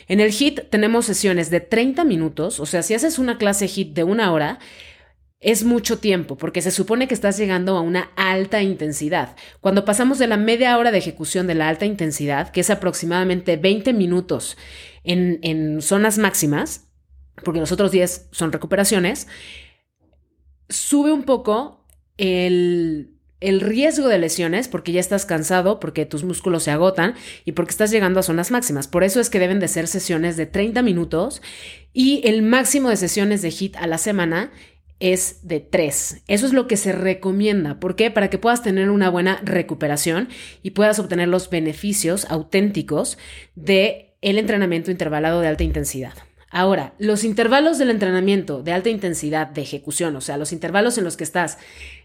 En 0.09 0.19
el 0.19 0.33
HIT 0.33 0.69
tenemos 0.69 1.05
sesiones 1.05 1.49
de 1.49 1.61
30 1.61 2.03
minutos, 2.03 2.59
o 2.59 2.65
sea, 2.65 2.83
si 2.83 2.93
haces 2.93 3.17
una 3.19 3.37
clase 3.37 3.69
HIT 3.73 3.93
de 3.93 4.03
una 4.03 4.33
hora, 4.33 4.59
es 5.39 5.63
mucho 5.63 5.99
tiempo 5.99 6.37
porque 6.37 6.61
se 6.61 6.71
supone 6.71 7.07
que 7.07 7.13
estás 7.13 7.37
llegando 7.37 7.77
a 7.77 7.81
una 7.81 8.11
alta 8.15 8.61
intensidad. 8.61 9.35
Cuando 9.61 9.85
pasamos 9.85 10.17
de 10.17 10.27
la 10.27 10.37
media 10.37 10.77
hora 10.77 10.91
de 10.91 10.97
ejecución 10.97 11.47
de 11.47 11.55
la 11.55 11.69
alta 11.69 11.85
intensidad, 11.85 12.49
que 12.49 12.61
es 12.61 12.69
aproximadamente 12.69 13.57
20 13.57 13.93
minutos 13.93 14.57
en, 15.03 15.81
zonas 15.81 16.17
máximas, 16.17 16.87
porque 17.43 17.59
los 17.59 17.71
otros 17.71 17.91
10 17.91 18.29
son 18.31 18.51
recuperaciones, 18.51 19.27
sube 20.69 21.11
un 21.11 21.23
poco 21.23 21.85
el, 22.17 23.19
el 23.39 23.61
riesgo 23.61 24.07
de 24.07 24.17
lesiones 24.17 24.67
porque 24.67 24.93
ya 24.93 24.99
estás 24.99 25.25
cansado, 25.25 25.79
porque 25.79 26.05
tus 26.07 26.23
músculos 26.23 26.63
se 26.63 26.71
agotan 26.71 27.13
y 27.43 27.51
porque 27.51 27.71
estás 27.71 27.91
llegando 27.91 28.19
a 28.19 28.23
zonas 28.23 28.49
máximas. 28.49 28.87
Por 28.87 29.03
eso 29.03 29.19
es 29.19 29.29
que 29.29 29.39
deben 29.39 29.59
de 29.59 29.67
ser 29.67 29.87
sesiones 29.87 30.37
de 30.37 30.47
30 30.47 30.81
minutos 30.81 31.41
y 31.93 32.21
el 32.27 32.41
máximo 32.41 32.89
de 32.89 32.97
sesiones 32.97 33.41
de 33.41 33.49
HIT 33.49 33.75
a 33.75 33.85
la 33.85 33.97
semana 33.97 34.51
es 34.99 35.47
de 35.47 35.59
3. 35.59 36.23
Eso 36.27 36.45
es 36.45 36.53
lo 36.53 36.67
que 36.67 36.77
se 36.77 36.91
recomienda. 36.91 37.79
¿Por 37.79 37.95
qué? 37.95 38.11
Para 38.11 38.29
que 38.29 38.37
puedas 38.37 38.63
tener 38.63 38.89
una 38.89 39.09
buena 39.09 39.39
recuperación 39.43 40.29
y 40.63 40.71
puedas 40.71 40.99
obtener 40.99 41.27
los 41.27 41.49
beneficios 41.49 42.25
auténticos 42.29 43.17
de 43.55 44.13
el 44.21 44.39
entrenamiento 44.39 44.91
intervalado 44.91 45.41
de 45.41 45.47
alta 45.47 45.63
intensidad. 45.63 46.13
Ahora, 46.49 46.93
los 46.99 47.23
intervalos 47.23 47.77
del 47.77 47.89
entrenamiento 47.89 48.63
de 48.63 48.71
alta 48.71 48.89
intensidad 48.89 49.47
de 49.47 49.61
ejecución, 49.61 50.15
o 50.15 50.21
sea, 50.21 50.37
los 50.37 50.53
intervalos 50.53 50.97
en 50.97 51.03
los 51.03 51.17
que 51.17 51.25
estás 51.25 51.57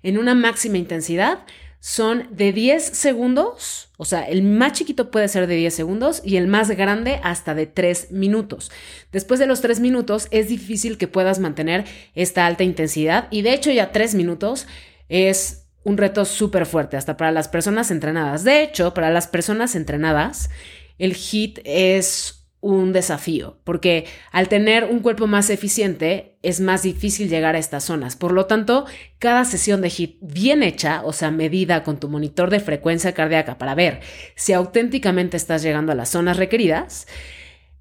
en 0.03 0.19
una 0.19 0.35
máxima 0.35 0.77
intensidad, 0.77 1.45
son 1.81 2.29
de 2.31 2.53
10 2.53 2.85
segundos, 2.85 3.89
o 3.97 4.05
sea, 4.05 4.29
el 4.29 4.43
más 4.43 4.75
chiquito 4.75 5.11
puede 5.11 5.29
ser 5.29 5.47
de 5.47 5.57
10 5.57 5.75
segundos 5.75 6.21
y 6.23 6.37
el 6.37 6.47
más 6.47 6.71
grande 6.71 7.21
hasta 7.23 7.55
de 7.55 7.67
3 7.67 8.13
minutos. 8.13 8.71
Después 9.13 9.41
de 9.41 9.47
los 9.47 9.63
3 9.63 9.81
minutos 9.81 10.29
es 10.31 10.49
difícil 10.49 10.99
que 10.99 11.09
puedas 11.09 11.39
mantener 11.39 11.87
esta 12.15 12.47
alta 12.47 12.65
intensidad 12.65 13.29
y 13.31 13.41
de 13.43 13.55
hecho 13.55 13.71
ya 13.71 13.93
3 13.93 14.15
minutos 14.15 14.67
es 15.09 15.67
un 15.83 15.97
reto 15.97 16.27
súper 16.27 16.67
fuerte, 16.67 16.99
hasta 16.99 17.17
para 17.17 17.33
las 17.33 17.49
personas 17.49 17.91
entrenadas. 17.91 18.45
De 18.45 18.63
hecho, 18.63 18.93
para 18.93 19.11
las 19.11 19.27
personas 19.27 19.75
entrenadas, 19.75 20.51
el 20.99 21.17
HIT 21.17 21.61
es 21.65 22.40
un 22.61 22.93
desafío, 22.93 23.59
porque 23.65 24.07
al 24.33 24.49
tener 24.49 24.85
un 24.85 25.01
cuerpo 25.01 25.27
más 25.27 25.49
eficiente 25.49 26.37
es 26.43 26.61
más 26.61 26.83
difícil 26.83 27.29
llegar 27.29 27.55
a 27.55 27.59
estas 27.59 27.85
zonas. 27.85 28.17
Por 28.17 28.33
lo 28.33 28.47
tanto, 28.47 28.87
cada 29.19 29.45
sesión 29.45 29.81
de 29.81 29.89
HIT 29.89 30.19
bien 30.21 30.63
hecha, 30.63 31.03
o 31.05 31.13
sea, 31.13 31.31
medida 31.31 31.83
con 31.83 31.99
tu 31.99 32.09
monitor 32.09 32.51
de 32.51 32.61
frecuencia 32.61 33.13
cardíaca 33.13 33.57
para 33.57 33.75
ver 33.75 34.01
si 34.37 34.53
auténticamente 34.53 35.37
estás 35.37 35.63
llegando 35.63 35.93
a 35.93 35.95
las 35.95 36.11
zonas 36.11 36.37
requeridas, 36.37 37.07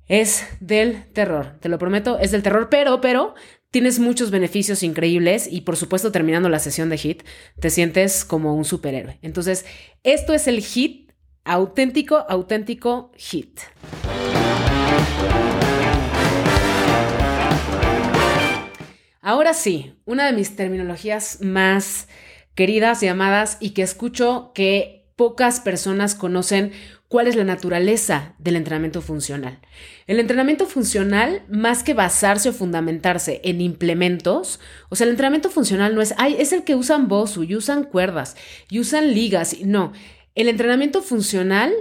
es 0.07 0.45
del 0.59 1.05
terror. 1.13 1.57
Te 1.59 1.69
lo 1.69 1.77
prometo, 1.77 2.17
es 2.19 2.31
del 2.31 2.43
terror, 2.43 2.69
pero, 2.69 3.01
pero 3.01 3.35
tienes 3.71 3.99
muchos 3.99 4.31
beneficios 4.31 4.81
increíbles 4.81 5.47
y 5.51 5.61
por 5.61 5.77
supuesto 5.77 6.11
terminando 6.11 6.49
la 6.49 6.59
sesión 6.59 6.89
de 6.89 6.97
HIT 6.97 7.23
te 7.59 7.69
sientes 7.69 8.25
como 8.25 8.55
un 8.55 8.65
superhéroe. 8.65 9.19
Entonces, 9.21 9.65
esto 10.03 10.33
es 10.33 10.47
el 10.47 10.63
HIT 10.63 11.11
auténtico, 11.43 12.25
auténtico 12.27 13.11
HIT. 13.17 13.59
Ahora 19.29 19.53
sí, 19.53 19.93
una 20.05 20.25
de 20.25 20.33
mis 20.33 20.55
terminologías 20.55 21.37
más 21.41 22.07
queridas, 22.55 23.01
llamadas 23.01 23.57
y 23.59 23.75
que 23.75 23.83
escucho 23.83 24.53
que 24.55 25.13
pocas 25.15 25.59
personas 25.59 26.15
conocen 26.15 26.71
cuál 27.09 27.27
es 27.27 27.35
la 27.35 27.43
naturaleza 27.43 28.33
del 28.39 28.55
entrenamiento 28.55 29.03
funcional. 29.03 29.59
El 30.07 30.19
entrenamiento 30.19 30.65
funcional, 30.65 31.43
más 31.47 31.83
que 31.83 31.93
basarse 31.93 32.49
o 32.49 32.53
fundamentarse 32.53 33.39
en 33.43 33.61
implementos, 33.61 34.59
o 34.89 34.95
sea, 34.95 35.05
el 35.05 35.11
entrenamiento 35.11 35.51
funcional 35.51 35.93
no 35.93 36.01
es, 36.01 36.15
ay, 36.17 36.35
es 36.39 36.51
el 36.51 36.63
que 36.63 36.73
usan 36.73 37.07
BOSU 37.07 37.43
y 37.43 37.55
usan 37.55 37.83
cuerdas 37.83 38.35
y 38.67 38.79
usan 38.79 39.13
ligas. 39.13 39.55
No, 39.63 39.93
el 40.33 40.49
entrenamiento 40.49 41.03
funcional 41.03 41.71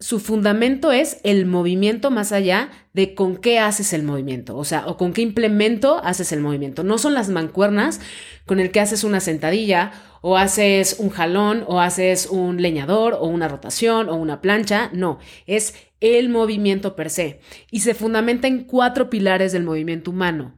su 0.00 0.20
fundamento 0.20 0.92
es 0.92 1.18
el 1.24 1.44
movimiento 1.44 2.12
más 2.12 2.30
allá 2.30 2.70
de 2.92 3.16
con 3.16 3.36
qué 3.36 3.58
haces 3.58 3.92
el 3.92 4.04
movimiento, 4.04 4.56
o 4.56 4.64
sea, 4.64 4.86
o 4.86 4.96
con 4.96 5.12
qué 5.12 5.22
implemento 5.22 6.00
haces 6.04 6.30
el 6.30 6.40
movimiento. 6.40 6.84
No 6.84 6.98
son 6.98 7.14
las 7.14 7.28
mancuernas 7.30 8.00
con 8.46 8.60
el 8.60 8.70
que 8.70 8.78
haces 8.78 9.02
una 9.02 9.18
sentadilla 9.18 9.90
o 10.20 10.36
haces 10.36 10.96
un 11.00 11.10
jalón 11.10 11.64
o 11.66 11.80
haces 11.80 12.28
un 12.30 12.62
leñador 12.62 13.14
o 13.14 13.26
una 13.26 13.48
rotación 13.48 14.08
o 14.08 14.14
una 14.14 14.40
plancha, 14.40 14.90
no, 14.92 15.18
es 15.46 15.74
el 16.00 16.28
movimiento 16.28 16.94
per 16.94 17.10
se 17.10 17.40
y 17.72 17.80
se 17.80 17.94
fundamenta 17.94 18.46
en 18.46 18.64
cuatro 18.64 19.10
pilares 19.10 19.50
del 19.50 19.64
movimiento 19.64 20.12
humano. 20.12 20.54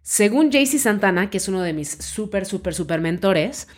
Según 0.00 0.50
JC 0.50 0.78
Santana, 0.78 1.28
que 1.28 1.36
es 1.36 1.48
uno 1.48 1.60
de 1.60 1.74
mis 1.74 1.90
súper, 1.90 2.46
súper, 2.46 2.72
súper 2.72 3.02
mentores, 3.02 3.68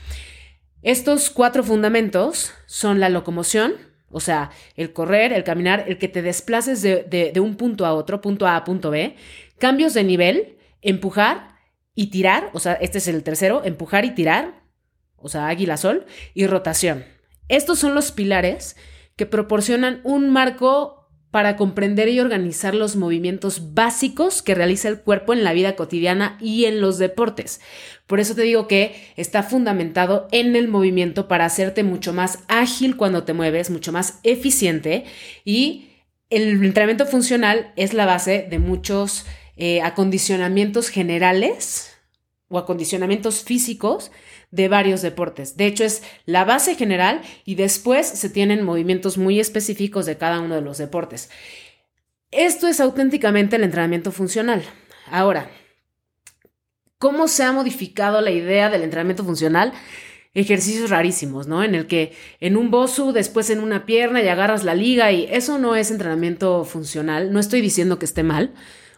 estos 0.82 1.30
cuatro 1.30 1.64
fundamentos 1.64 2.52
son 2.66 3.00
la 3.00 3.08
locomoción, 3.08 3.89
o 4.10 4.20
sea, 4.20 4.50
el 4.76 4.92
correr, 4.92 5.32
el 5.32 5.44
caminar, 5.44 5.84
el 5.86 5.98
que 5.98 6.08
te 6.08 6.22
desplaces 6.22 6.82
de, 6.82 7.32
un 7.40 7.56
punto 7.56 7.86
a 7.86 7.94
otro, 7.94 8.20
punto 8.20 8.46
A 8.46 8.56
a 8.56 8.64
punto 8.64 8.90
B, 8.90 9.16
cambios 9.58 9.94
de 9.94 10.04
nivel, 10.04 10.58
empujar 10.82 11.56
y 11.94 12.08
tirar, 12.08 12.50
o 12.52 12.60
sea, 12.60 12.74
este 12.74 12.98
es 12.98 13.08
el 13.08 13.22
tercero, 13.22 13.62
empujar 13.64 14.04
y 14.04 14.10
tirar, 14.10 14.62
o 15.16 15.28
sea, 15.28 15.48
águila 15.48 15.76
sol, 15.76 16.06
y 16.34 16.46
rotación. 16.46 17.04
Estos 17.48 17.78
son 17.78 17.94
los 17.94 18.12
pilares 18.12 18.76
que 19.16 19.26
proporcionan 19.26 20.00
un 20.02 20.30
marco 20.30 20.99
para 21.30 21.56
comprender 21.56 22.08
y 22.08 22.20
organizar 22.20 22.74
los 22.74 22.96
movimientos 22.96 23.74
básicos 23.74 24.42
que 24.42 24.54
realiza 24.54 24.88
el 24.88 25.00
cuerpo 25.00 25.32
en 25.32 25.44
la 25.44 25.52
vida 25.52 25.76
cotidiana 25.76 26.36
y 26.40 26.64
en 26.64 26.80
los 26.80 26.98
deportes. 26.98 27.60
Por 28.06 28.18
eso 28.18 28.34
te 28.34 28.42
digo 28.42 28.66
que 28.66 29.12
está 29.16 29.42
fundamentado 29.42 30.26
en 30.32 30.56
el 30.56 30.66
movimiento 30.66 31.28
para 31.28 31.44
hacerte 31.44 31.84
mucho 31.84 32.12
más 32.12 32.40
ágil 32.48 32.96
cuando 32.96 33.22
te 33.22 33.32
mueves, 33.32 33.70
mucho 33.70 33.92
más 33.92 34.18
eficiente 34.24 35.04
y 35.44 35.86
el 36.30 36.64
entrenamiento 36.64 37.06
funcional 37.06 37.72
es 37.76 37.92
la 37.94 38.06
base 38.06 38.46
de 38.48 38.58
muchos 38.58 39.26
eh, 39.56 39.82
acondicionamientos 39.82 40.88
generales 40.88 41.89
o 42.50 42.58
acondicionamientos 42.58 43.44
físicos 43.44 44.10
de 44.50 44.68
varios 44.68 45.02
deportes. 45.02 45.56
De 45.56 45.66
hecho, 45.66 45.84
es 45.84 46.02
la 46.26 46.44
base 46.44 46.74
general 46.74 47.22
y 47.44 47.54
después 47.54 48.06
se 48.06 48.28
tienen 48.28 48.64
movimientos 48.64 49.16
muy 49.16 49.38
específicos 49.38 50.04
de 50.04 50.18
cada 50.18 50.40
uno 50.40 50.56
de 50.56 50.60
los 50.60 50.76
deportes. 50.76 51.30
Esto 52.32 52.66
es 52.66 52.80
auténticamente 52.80 53.54
el 53.54 53.62
entrenamiento 53.62 54.10
funcional. 54.10 54.64
Ahora, 55.10 55.48
¿cómo 56.98 57.28
se 57.28 57.44
ha 57.44 57.52
modificado 57.52 58.20
la 58.20 58.32
idea 58.32 58.68
del 58.68 58.82
entrenamiento 58.82 59.24
funcional? 59.24 59.72
Ejercicios 60.34 60.90
rarísimos, 60.90 61.46
¿no? 61.46 61.62
En 61.62 61.76
el 61.76 61.86
que 61.86 62.16
en 62.40 62.56
un 62.56 62.72
bosu, 62.72 63.12
después 63.12 63.48
en 63.50 63.60
una 63.60 63.86
pierna 63.86 64.22
y 64.22 64.28
agarras 64.28 64.64
la 64.64 64.74
liga 64.74 65.12
y 65.12 65.28
eso 65.30 65.58
no 65.58 65.76
es 65.76 65.92
entrenamiento 65.92 66.64
funcional. 66.64 67.32
No 67.32 67.38
estoy 67.38 67.60
diciendo 67.60 68.00
que 68.00 68.06
esté 68.06 68.24
mal, 68.24 68.54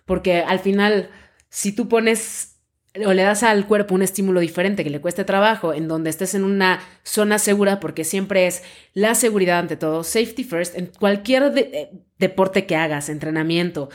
porque 0.06 0.38
al 0.40 0.59
final, 0.59 1.11
si 1.50 1.73
tú 1.73 1.88
pones 1.88 2.51
o 2.95 3.13
le 3.13 3.23
das 3.23 3.43
al 3.43 3.67
cuerpo 3.67 3.95
un 3.95 4.03
estímulo 4.03 4.41
diferente 4.41 4.85
que 4.85 4.91
le 4.91 5.01
cueste 5.01 5.25
trabajo, 5.25 5.73
en 5.73 5.89
donde 5.89 6.11
estés 6.11 6.35
en 6.35 6.45
una 6.45 6.81
zona 7.03 7.39
segura, 7.39 7.81
porque 7.81 8.05
siempre 8.05 8.47
es 8.47 8.63
la 8.93 9.15
seguridad 9.15 9.59
ante 9.59 9.77
todo, 9.77 10.05
safety 10.05 10.45
first, 10.45 10.77
en 10.77 10.87
cualquier 10.87 11.53
eh, 11.57 11.91
deporte 12.19 12.67
que 12.67 12.77
hagas, 12.77 13.09
entrenamiento, 13.09 13.89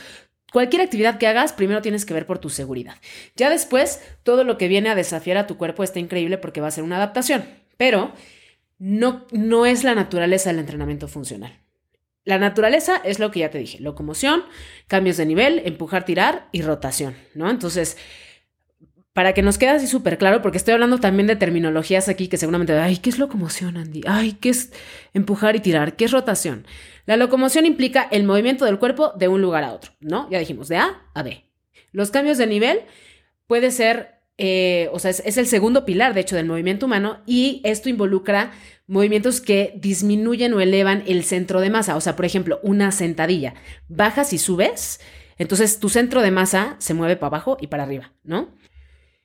cualquier 0.52 0.82
actividad 0.82 1.18
que 1.18 1.28
hagas, 1.28 1.52
primero 1.52 1.80
tienes 1.80 2.04
que 2.04 2.14
ver 2.14 2.26
por 2.26 2.38
tu 2.38 2.50
seguridad. 2.50 2.96
Ya 3.36 3.50
después, 3.50 4.00
todo 4.24 4.42
lo 4.42 4.58
que 4.58 4.68
viene 4.68 4.88
a 4.88 4.94
desafiar 4.94 5.36
a 5.36 5.46
tu 5.46 5.56
cuerpo 5.56 5.84
está 5.84 6.00
increíble 6.00 6.38
porque 6.38 6.60
va 6.60 6.68
a 6.68 6.72
ser 6.72 6.84
una 6.84 6.96
adaptación, 6.96 7.44
pero 7.76 8.12
no, 8.78 9.26
no 9.30 9.66
es 9.66 9.84
la 9.84 9.94
naturaleza 9.94 10.50
del 10.50 10.58
entrenamiento 10.58 11.06
funcional. 11.06 11.60
La 12.24 12.38
naturaleza 12.38 13.00
es 13.04 13.18
lo 13.20 13.30
que 13.30 13.40
ya 13.40 13.50
te 13.50 13.58
dije, 13.58 13.80
locomoción, 13.80 14.42
cambios 14.86 15.16
de 15.16 15.24
nivel, 15.24 15.62
empujar, 15.64 16.04
tirar 16.04 16.48
y 16.52 16.60
rotación, 16.60 17.16
¿no? 17.34 17.48
Entonces, 17.48 17.96
para 19.18 19.32
que 19.32 19.42
nos 19.42 19.58
quede 19.58 19.70
así 19.70 19.88
súper 19.88 20.16
claro, 20.16 20.42
porque 20.42 20.58
estoy 20.58 20.74
hablando 20.74 21.00
también 21.00 21.26
de 21.26 21.34
terminologías 21.34 22.08
aquí 22.08 22.28
que 22.28 22.36
seguramente, 22.36 22.72
ay, 22.74 22.98
¿qué 22.98 23.10
es 23.10 23.18
locomoción, 23.18 23.76
Andy? 23.76 24.02
Ay, 24.06 24.34
¿qué 24.40 24.50
es 24.50 24.72
empujar 25.12 25.56
y 25.56 25.58
tirar? 25.58 25.96
¿Qué 25.96 26.04
es 26.04 26.12
rotación? 26.12 26.64
La 27.04 27.16
locomoción 27.16 27.66
implica 27.66 28.06
el 28.12 28.22
movimiento 28.22 28.64
del 28.64 28.78
cuerpo 28.78 29.12
de 29.16 29.26
un 29.26 29.42
lugar 29.42 29.64
a 29.64 29.72
otro, 29.72 29.90
¿no? 29.98 30.30
Ya 30.30 30.38
dijimos, 30.38 30.68
de 30.68 30.76
A 30.76 31.02
a 31.14 31.24
B. 31.24 31.42
Los 31.90 32.12
cambios 32.12 32.38
de 32.38 32.46
nivel 32.46 32.82
puede 33.48 33.72
ser, 33.72 34.20
eh, 34.36 34.88
o 34.92 35.00
sea, 35.00 35.10
es, 35.10 35.20
es 35.26 35.36
el 35.36 35.48
segundo 35.48 35.84
pilar, 35.84 36.14
de 36.14 36.20
hecho, 36.20 36.36
del 36.36 36.46
movimiento 36.46 36.86
humano 36.86 37.18
y 37.26 37.60
esto 37.64 37.88
involucra 37.88 38.52
movimientos 38.86 39.40
que 39.40 39.74
disminuyen 39.78 40.54
o 40.54 40.60
elevan 40.60 41.02
el 41.08 41.24
centro 41.24 41.60
de 41.60 41.70
masa. 41.70 41.96
O 41.96 42.00
sea, 42.00 42.14
por 42.14 42.24
ejemplo, 42.24 42.60
una 42.62 42.92
sentadilla. 42.92 43.54
Bajas 43.88 44.32
y 44.32 44.38
subes, 44.38 45.00
entonces 45.38 45.80
tu 45.80 45.88
centro 45.88 46.22
de 46.22 46.30
masa 46.30 46.76
se 46.78 46.94
mueve 46.94 47.16
para 47.16 47.26
abajo 47.30 47.56
y 47.60 47.66
para 47.66 47.82
arriba, 47.82 48.12
¿no? 48.22 48.56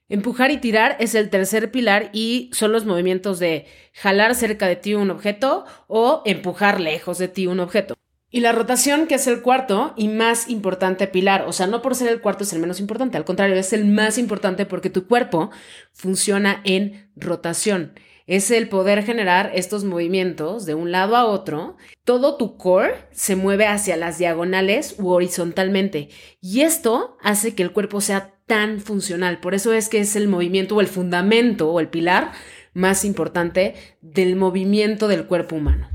Empujar 0.09 0.51
y 0.51 0.57
tirar 0.57 0.97
es 0.99 1.15
el 1.15 1.29
tercer 1.29 1.71
pilar 1.71 2.09
y 2.13 2.49
son 2.53 2.71
los 2.71 2.85
movimientos 2.85 3.39
de 3.39 3.65
jalar 3.93 4.35
cerca 4.35 4.67
de 4.67 4.75
ti 4.75 4.93
un 4.95 5.09
objeto 5.09 5.65
o 5.87 6.21
empujar 6.25 6.79
lejos 6.79 7.17
de 7.17 7.29
ti 7.29 7.47
un 7.47 7.59
objeto. 7.59 7.95
Y 8.29 8.39
la 8.39 8.51
rotación, 8.51 9.05
que 9.05 9.15
es 9.15 9.27
el 9.27 9.43
cuarto 9.43 9.93
y 9.95 10.07
más 10.07 10.49
importante 10.49 11.05
pilar, 11.07 11.45
o 11.47 11.53
sea, 11.53 11.67
no 11.67 11.83
por 11.83 11.93
ser 11.93 12.09
el 12.09 12.19
cuarto 12.19 12.43
es 12.43 12.51
el 12.51 12.59
menos 12.59 12.79
importante, 12.79 13.15
al 13.15 13.25
contrario, 13.25 13.55
es 13.55 13.73
el 13.73 13.85
más 13.85 14.17
importante 14.17 14.65
porque 14.65 14.89
tu 14.89 15.07
cuerpo 15.07 15.51
funciona 15.91 16.59
en 16.63 17.11
rotación. 17.15 17.93
es 18.25 18.51
el 18.51 18.69
poder 18.69 19.03
generar 19.03 19.51
estos 19.53 19.83
movimientos 19.83 20.65
de 20.65 20.75
un 20.75 20.91
lado 20.91 21.15
a 21.15 21.25
otro. 21.25 21.75
Todo 22.05 22.37
tu 22.37 22.57
core 22.57 22.95
se 23.11 23.35
mueve 23.35 23.67
hacia 23.67 23.97
las 23.97 24.17
diagonales 24.17 24.95
u 24.97 25.09
horizontalmente 25.09 26.09
y 26.41 26.61
esto 26.61 27.17
hace 27.21 27.53
que 27.53 27.63
el 27.63 27.73
cuerpo 27.73 28.01
sea 28.01 28.32
tan 28.45 28.79
funcional. 28.79 29.39
Por 29.39 29.53
eso 29.53 29.73
es 29.73 29.89
que 29.89 29.99
es 29.99 30.15
el 30.15 30.27
movimiento 30.27 30.75
o 30.75 30.81
el 30.81 30.87
fundamento 30.87 31.69
o 31.71 31.79
el 31.79 31.89
pilar 31.89 32.31
más 32.73 33.05
importante 33.05 33.75
del 34.01 34.35
movimiento 34.35 35.07
del 35.07 35.25
cuerpo 35.25 35.55
humano. 35.55 35.89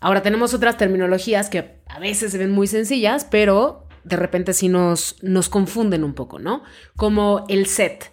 Ahora 0.00 0.22
tenemos 0.22 0.54
otras 0.54 0.78
terminologías 0.78 1.50
que 1.50 1.82
a 1.86 1.98
veces 1.98 2.32
se 2.32 2.38
ven 2.38 2.50
muy 2.50 2.66
sencillas, 2.66 3.26
pero 3.30 3.86
de 4.04 4.16
repente 4.16 4.54
sí 4.54 4.68
nos, 4.68 5.22
nos 5.22 5.48
confunden 5.48 6.04
un 6.04 6.14
poco, 6.14 6.38
¿no? 6.38 6.62
Como 6.96 7.44
el 7.48 7.66
set. 7.66 8.12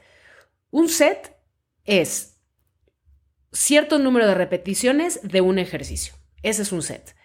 Un 0.69 0.89
set 0.89 1.37
es 1.85 2.41
cierto 3.53 3.99
número 3.99 4.27
de 4.27 4.35
repeticiones 4.35 5.21
de 5.23 5.41
un 5.41 5.59
ejercicio. 5.59 6.13
Ese 6.43 6.61
es 6.61 6.71
un 6.73 6.81
set. 6.81 7.15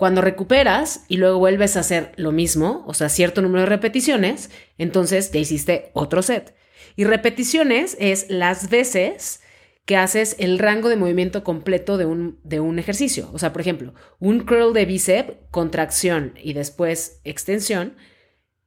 Cuando 0.00 0.22
recuperas 0.22 1.04
y 1.08 1.18
luego 1.18 1.38
vuelves 1.38 1.76
a 1.76 1.80
hacer 1.80 2.12
lo 2.16 2.32
mismo, 2.32 2.84
o 2.86 2.94
sea, 2.94 3.10
cierto 3.10 3.42
número 3.42 3.64
de 3.64 3.66
repeticiones, 3.66 4.48
entonces 4.78 5.30
ya 5.30 5.40
hiciste 5.40 5.90
otro 5.92 6.22
set. 6.22 6.54
Y 6.96 7.04
repeticiones 7.04 7.98
es 8.00 8.24
las 8.30 8.70
veces 8.70 9.42
que 9.84 9.98
haces 9.98 10.36
el 10.38 10.58
rango 10.58 10.88
de 10.88 10.96
movimiento 10.96 11.44
completo 11.44 11.98
de 11.98 12.06
un, 12.06 12.40
de 12.44 12.60
un 12.60 12.78
ejercicio. 12.78 13.28
O 13.34 13.38
sea, 13.38 13.52
por 13.52 13.60
ejemplo, 13.60 13.92
un 14.20 14.40
curl 14.40 14.72
de 14.72 14.86
bíceps, 14.86 15.34
contracción 15.50 16.32
y 16.42 16.54
después 16.54 17.20
extensión, 17.24 17.94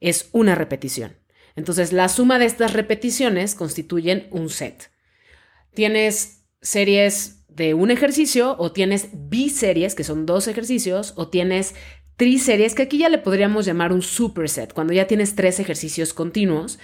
es 0.02 0.30
una 0.34 0.54
repetición. 0.54 1.18
Entonces, 1.56 1.94
la 1.94 2.10
suma 2.10 2.38
de 2.38 2.46
estas 2.46 2.74
repeticiones 2.74 3.56
constituyen 3.56 4.28
un 4.30 4.52
set. 4.52 4.92
Tienes 5.74 6.44
series 6.62 7.43
de 7.56 7.74
un 7.74 7.92
ejercicio 7.92 8.56
o 8.58 8.72
tienes 8.72 9.10
biseries, 9.14 9.96
que 9.96 10.04
son 10.04 10.26
dos 10.26 10.48
ejercicios, 10.48 11.14
o 11.16 11.28
tienes 11.28 11.76
triseries, 12.16 12.76
que 12.76 12.84
aquí 12.84 12.98
ya 12.98 13.10
le 13.10 13.18
podríamos 13.18 13.66
llamar 13.66 13.92
un 13.92 14.02
superset, 14.02 14.74
cuando 14.74 14.94
ya 14.94 15.08
tienes 15.08 15.36
tres 15.36 15.60
ejercicios 15.60 16.14
continuos 16.14 16.80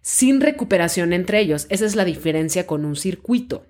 sin 0.00 0.40
recuperación 0.40 1.12
entre 1.12 1.40
ellos. 1.40 1.66
Esa 1.68 1.84
es 1.84 1.96
la 1.96 2.04
diferencia 2.04 2.66
con 2.66 2.84
un 2.84 2.94
circuito. 2.94 3.66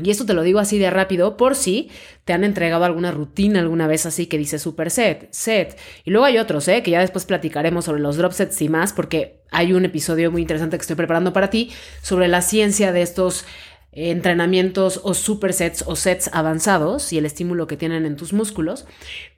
Y 0.00 0.10
esto 0.10 0.24
te 0.24 0.34
lo 0.34 0.42
digo 0.42 0.60
así 0.60 0.78
de 0.78 0.88
rápido 0.88 1.36
por 1.36 1.56
si 1.56 1.90
te 2.24 2.32
han 2.32 2.44
entregado 2.44 2.84
alguna 2.84 3.10
rutina 3.10 3.58
alguna 3.58 3.88
vez 3.88 4.06
así 4.06 4.26
que 4.26 4.38
dice 4.38 4.60
superset, 4.60 5.28
set. 5.32 5.76
Y 6.04 6.10
luego 6.10 6.26
hay 6.26 6.38
otros, 6.38 6.68
¿eh? 6.68 6.82
que 6.82 6.92
ya 6.92 7.00
después 7.00 7.24
platicaremos 7.24 7.86
sobre 7.86 8.00
los 8.00 8.16
drop 8.16 8.32
sets 8.32 8.62
y 8.62 8.68
más, 8.68 8.92
porque 8.92 9.42
hay 9.50 9.72
un 9.72 9.84
episodio 9.84 10.30
muy 10.30 10.42
interesante 10.42 10.76
que 10.76 10.82
estoy 10.82 10.96
preparando 10.96 11.32
para 11.32 11.50
ti 11.50 11.72
sobre 12.02 12.28
la 12.28 12.40
ciencia 12.40 12.92
de 12.92 13.02
estos 13.02 13.44
entrenamientos 13.92 15.00
o 15.02 15.14
supersets 15.14 15.84
o 15.86 15.96
sets 15.96 16.30
avanzados 16.32 17.12
y 17.12 17.18
el 17.18 17.26
estímulo 17.26 17.66
que 17.66 17.76
tienen 17.76 18.06
en 18.06 18.16
tus 18.16 18.32
músculos, 18.32 18.86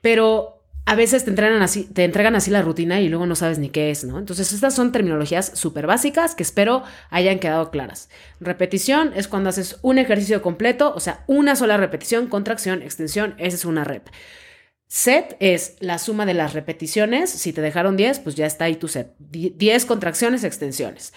pero 0.01 0.63
a 0.85 0.97
veces 0.97 1.25
te 1.25 1.31
entregan 1.31 1.63
así, 1.63 1.85
te 1.85 2.05
entregan 2.05 2.35
así 2.35 2.51
la 2.51 2.61
rutina 2.61 3.01
y 3.01 3.09
luego 3.09 3.27
no 3.27 3.37
sabes 3.37 3.59
ni 3.59 3.69
qué 3.69 3.91
es, 3.91 4.05
¿no? 4.05 4.19
Entonces, 4.19 4.53
estas 4.53 4.75
son 4.75 4.91
terminologías 4.91 5.53
súper 5.55 5.87
básicas 5.87 6.35
que 6.35 6.43
espero 6.43 6.83
hayan 7.11 7.39
quedado 7.39 7.71
claras. 7.71 8.09
Repetición 8.41 9.13
es 9.15 9.29
cuando 9.29 9.49
haces 9.49 9.79
un 9.83 9.99
ejercicio 9.99 10.43
completo, 10.43 10.93
o 10.95 11.01
sea, 11.01 11.23
una 11.29 11.55
sola 11.55 11.77
repetición, 11.77 12.27
contracción, 12.27 12.83
extensión, 12.83 13.35
esa 13.39 13.57
es 13.57 13.65
una 13.65 13.85
rep. 13.85 14.09
Set 14.89 15.37
es 15.41 15.77
la 15.81 15.99
suma 15.99 16.27
de 16.27 16.35
las 16.35 16.53
repeticiones. 16.53 17.31
Si 17.31 17.55
te 17.55 17.63
dejaron 17.63 17.97
10, 17.97 18.19
pues 18.19 18.35
ya 18.35 18.45
está 18.45 18.67
ahí 18.67 18.77
tu 18.77 18.89
set. 18.89 19.15
10 19.19 19.87
contracciones, 19.87 20.45
extensiones. 20.45 21.15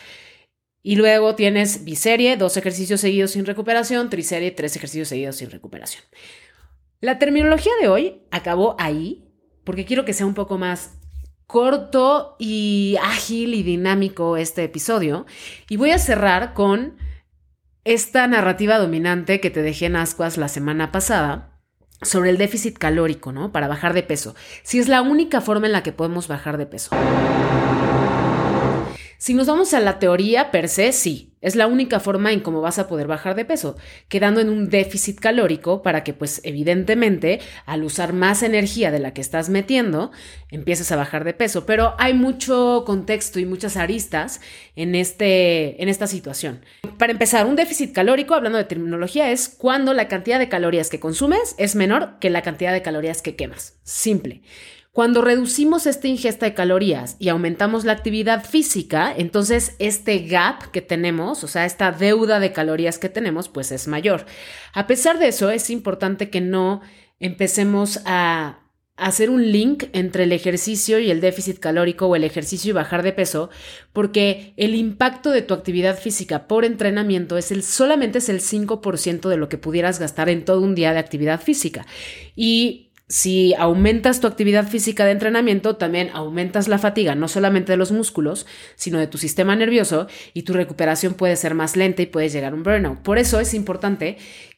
Y 0.87 0.97
luego 0.97 1.33
tienes 1.33 1.83
biserie, 1.83 2.37
dos 2.37 2.57
ejercicios 2.57 3.01
seguidos 3.01 3.31
sin 3.31 3.47
recuperación, 3.47 4.11
triserie, 4.11 4.51
tres 4.51 4.75
ejercicios 4.75 5.07
seguidos 5.07 5.35
sin 5.35 5.49
recuperación. 5.49 6.03
La 7.01 7.17
terminología 7.17 7.71
de 7.81 7.87
hoy 7.87 8.21
acabó 8.29 8.75
ahí 8.77 9.25
porque 9.63 9.85
quiero 9.85 10.05
que 10.05 10.13
sea 10.13 10.27
un 10.27 10.35
poco 10.35 10.59
más 10.59 10.99
corto 11.47 12.35
y 12.37 12.97
ágil 13.01 13.55
y 13.55 13.63
dinámico 13.63 14.37
este 14.37 14.63
episodio. 14.63 15.25
Y 15.69 15.77
voy 15.77 15.89
a 15.89 15.97
cerrar 15.97 16.53
con 16.53 16.97
esta 17.83 18.27
narrativa 18.27 18.77
dominante 18.77 19.39
que 19.39 19.49
te 19.49 19.63
dejé 19.63 19.87
en 19.87 19.95
ascuas 19.95 20.37
la 20.37 20.49
semana 20.49 20.91
pasada 20.91 21.59
sobre 22.03 22.29
el 22.29 22.37
déficit 22.37 22.77
calórico, 22.77 23.31
¿no? 23.31 23.51
Para 23.51 23.67
bajar 23.67 23.95
de 23.95 24.03
peso. 24.03 24.35
Si 24.61 24.77
es 24.77 24.87
la 24.87 25.01
única 25.01 25.41
forma 25.41 25.65
en 25.65 25.71
la 25.71 25.81
que 25.81 25.93
podemos 25.93 26.27
bajar 26.27 26.59
de 26.59 26.67
peso. 26.67 26.95
Si 29.17 29.33
nos 29.33 29.47
vamos 29.47 29.73
a 29.73 29.79
la 29.79 29.99
teoría 29.99 30.51
per 30.51 30.69
se, 30.69 30.91
sí, 30.91 31.35
es 31.45 31.55
la 31.55 31.67
única 31.67 31.99
forma 31.99 32.31
en 32.31 32.39
cómo 32.39 32.59
vas 32.59 32.79
a 32.79 32.87
poder 32.87 33.05
bajar 33.05 33.35
de 33.35 33.45
peso, 33.45 33.77
quedando 34.09 34.41
en 34.41 34.49
un 34.49 34.67
déficit 34.69 35.19
calórico 35.19 35.83
para 35.83 36.03
que 36.03 36.11
pues 36.11 36.41
evidentemente 36.43 37.39
al 37.67 37.83
usar 37.83 38.13
más 38.13 38.41
energía 38.41 38.89
de 38.89 38.97
la 38.97 39.13
que 39.13 39.21
estás 39.21 39.49
metiendo, 39.49 40.11
empieces 40.49 40.91
a 40.91 40.95
bajar 40.95 41.23
de 41.23 41.35
peso. 41.35 41.67
Pero 41.67 41.93
hay 41.99 42.15
mucho 42.15 42.83
contexto 42.87 43.39
y 43.39 43.45
muchas 43.45 43.77
aristas 43.77 44.41
en, 44.75 44.95
este, 44.95 45.81
en 45.83 45.87
esta 45.87 46.07
situación. 46.07 46.65
Para 46.97 47.11
empezar, 47.11 47.45
un 47.45 47.55
déficit 47.55 47.93
calórico, 47.93 48.33
hablando 48.33 48.57
de 48.57 48.63
terminología, 48.63 49.29
es 49.29 49.47
cuando 49.47 49.93
la 49.93 50.07
cantidad 50.07 50.39
de 50.39 50.49
calorías 50.49 50.89
que 50.89 50.99
consumes 50.99 51.53
es 51.59 51.75
menor 51.75 52.17
que 52.19 52.31
la 52.31 52.41
cantidad 52.41 52.73
de 52.73 52.81
calorías 52.81 53.21
que 53.21 53.35
quemas. 53.35 53.77
Simple. 53.83 54.41
Cuando 54.95 55.21
reducimos 55.21 55.87
esta 55.87 56.07
ingesta 56.07 56.45
de 56.45 56.53
calorías 56.53 57.17
y 57.19 57.27
aumentamos 57.27 57.83
la 57.83 57.91
actividad 57.91 58.45
física, 58.45 59.13
entonces 59.17 59.75
este 59.77 60.19
gap 60.19 60.71
que 60.71 60.81
tenemos, 60.81 61.43
o 61.43 61.49
sea, 61.49 61.65
esta 61.65 61.91
deuda 61.91 62.39
de 62.39 62.53
calorías 62.53 62.97
que 62.97 63.09
tenemos, 63.09 63.49
pues 63.49 63.73
es 63.73 63.89
mayor. 63.89 64.25
A 64.71 64.87
pesar 64.87 65.19
de 65.19 65.27
eso, 65.27 65.49
es 65.49 65.69
importante 65.69 66.29
que 66.29 66.39
no 66.39 66.79
empecemos 67.19 67.99
a 68.05 68.59
hacer 68.95 69.29
un 69.29 69.51
link 69.51 69.83
entre 69.91 70.23
el 70.23 70.31
ejercicio 70.31 70.97
y 70.97 71.11
el 71.11 71.19
déficit 71.19 71.59
calórico 71.59 72.07
o 72.07 72.15
el 72.15 72.23
ejercicio 72.23 72.69
y 72.69 72.73
bajar 72.73 73.03
de 73.03 73.11
peso, 73.11 73.49
porque 73.91 74.53
el 74.55 74.75
impacto 74.75 75.31
de 75.31 75.41
tu 75.41 75.53
actividad 75.53 75.99
física 75.99 76.47
por 76.47 76.63
entrenamiento 76.63 77.37
es 77.37 77.51
el 77.51 77.63
solamente 77.63 78.19
es 78.19 78.29
el 78.29 78.39
5% 78.39 79.27
de 79.27 79.35
lo 79.35 79.49
que 79.49 79.57
pudieras 79.57 79.99
gastar 79.99 80.29
en 80.29 80.45
todo 80.45 80.61
un 80.61 80.73
día 80.73 80.93
de 80.93 80.99
actividad 80.99 81.41
física. 81.41 81.85
Y 82.33 82.85
si 83.07 83.53
aumentas 83.53 84.19
tu 84.19 84.27
actividad 84.27 84.67
física 84.67 85.05
de 85.05 85.11
entrenamiento, 85.11 85.75
también 85.75 86.09
aumentas 86.13 86.67
la 86.67 86.79
fatiga, 86.79 87.15
no 87.15 87.27
solamente 87.27 87.71
de 87.71 87.77
los 87.77 87.91
músculos, 87.91 88.45
sino 88.75 88.97
de 88.97 89.07
tu 89.07 89.17
sistema 89.17 89.55
nervioso 89.55 90.07
y 90.33 90.43
tu 90.43 90.53
recuperación 90.53 91.13
puede 91.13 91.35
ser 91.35 91.53
más 91.53 91.75
lenta 91.75 92.01
y 92.01 92.07
puedes 92.07 92.33
llegar 92.33 92.53
a 92.53 92.55
un 92.55 92.63
burnout. 92.63 93.01
Por 93.01 93.19
eso 93.19 93.39
es 93.39 93.53
importante 93.53 94.17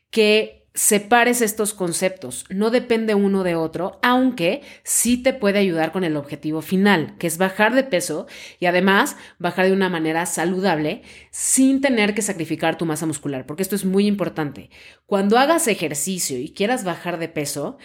que 0.10 0.58
separes 0.78 1.42
estos 1.42 1.74
conceptos. 1.74 2.46
No 2.50 2.70
depende 2.70 3.16
uno 3.16 3.44
de 3.44 3.56
otro, 3.56 4.00
aunque 4.04 4.62
sí 4.84 5.18
te 5.18 5.34
puede 5.34 5.58
ayudar 5.58 5.92
con 5.92 6.04
el 6.04 6.16
objetivo 6.16 6.62
final, 6.62 7.16
que 7.18 7.26
es 7.26 7.40
bajar 7.40 7.74
de 7.74 7.84
peso 7.84 8.28
y 8.60 8.68
además 8.68 9.18
bajar 9.40 9.66
de 9.66 9.74
una 9.74 9.90
manera 9.90 10.28
saludable 10.28 11.02
sin 11.32 11.82
tener 11.82 12.14
que 12.14 12.22
sacrificar 12.22 12.78
tu 12.78 12.86
masa 12.86 13.08
muscular, 13.08 13.48
porque 13.48 13.64
esto 13.64 13.76
es 13.76 13.86
muy 13.86 14.06
importante. 14.06 14.70
Cuando 15.08 15.40
hagas 15.40 15.68
ejercicio 15.68 16.38
y 16.38 16.54
quieras 16.54 16.84
bajar 16.84 17.18
de 17.18 17.30
peso, 17.30 17.80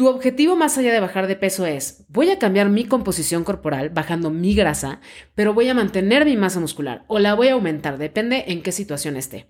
tu 0.00 0.08
objetivo 0.08 0.56
más 0.56 0.78
allá 0.78 0.94
de 0.94 1.00
bajar 1.00 1.26
de 1.26 1.36
peso 1.36 1.66
es, 1.66 2.06
voy 2.08 2.30
a 2.30 2.38
cambiar 2.38 2.70
mi 2.70 2.86
composición 2.86 3.44
corporal 3.44 3.90
bajando 3.90 4.30
mi 4.30 4.54
grasa, 4.54 5.02
pero 5.34 5.52
voy 5.52 5.68
a 5.68 5.74
mantener 5.74 6.24
mi 6.24 6.38
masa 6.38 6.58
muscular 6.58 7.04
o 7.06 7.18
la 7.18 7.34
voy 7.34 7.48
a 7.48 7.52
aumentar, 7.52 7.98
depende 7.98 8.44
en 8.46 8.62
qué 8.62 8.72
situación 8.72 9.18
esté. 9.18 9.46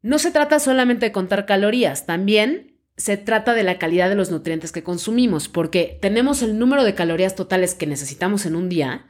No 0.00 0.20
se 0.20 0.30
trata 0.30 0.60
solamente 0.60 1.06
de 1.06 1.10
contar 1.10 1.44
calorías, 1.44 2.06
también 2.06 2.78
se 2.96 3.16
trata 3.16 3.52
de 3.52 3.64
la 3.64 3.80
calidad 3.80 4.08
de 4.08 4.14
los 4.14 4.30
nutrientes 4.30 4.70
que 4.70 4.84
consumimos, 4.84 5.48
porque 5.48 5.98
tenemos 6.00 6.40
el 6.42 6.56
número 6.56 6.84
de 6.84 6.94
calorías 6.94 7.34
totales 7.34 7.74
que 7.74 7.88
necesitamos 7.88 8.46
en 8.46 8.54
un 8.54 8.68
día, 8.68 9.06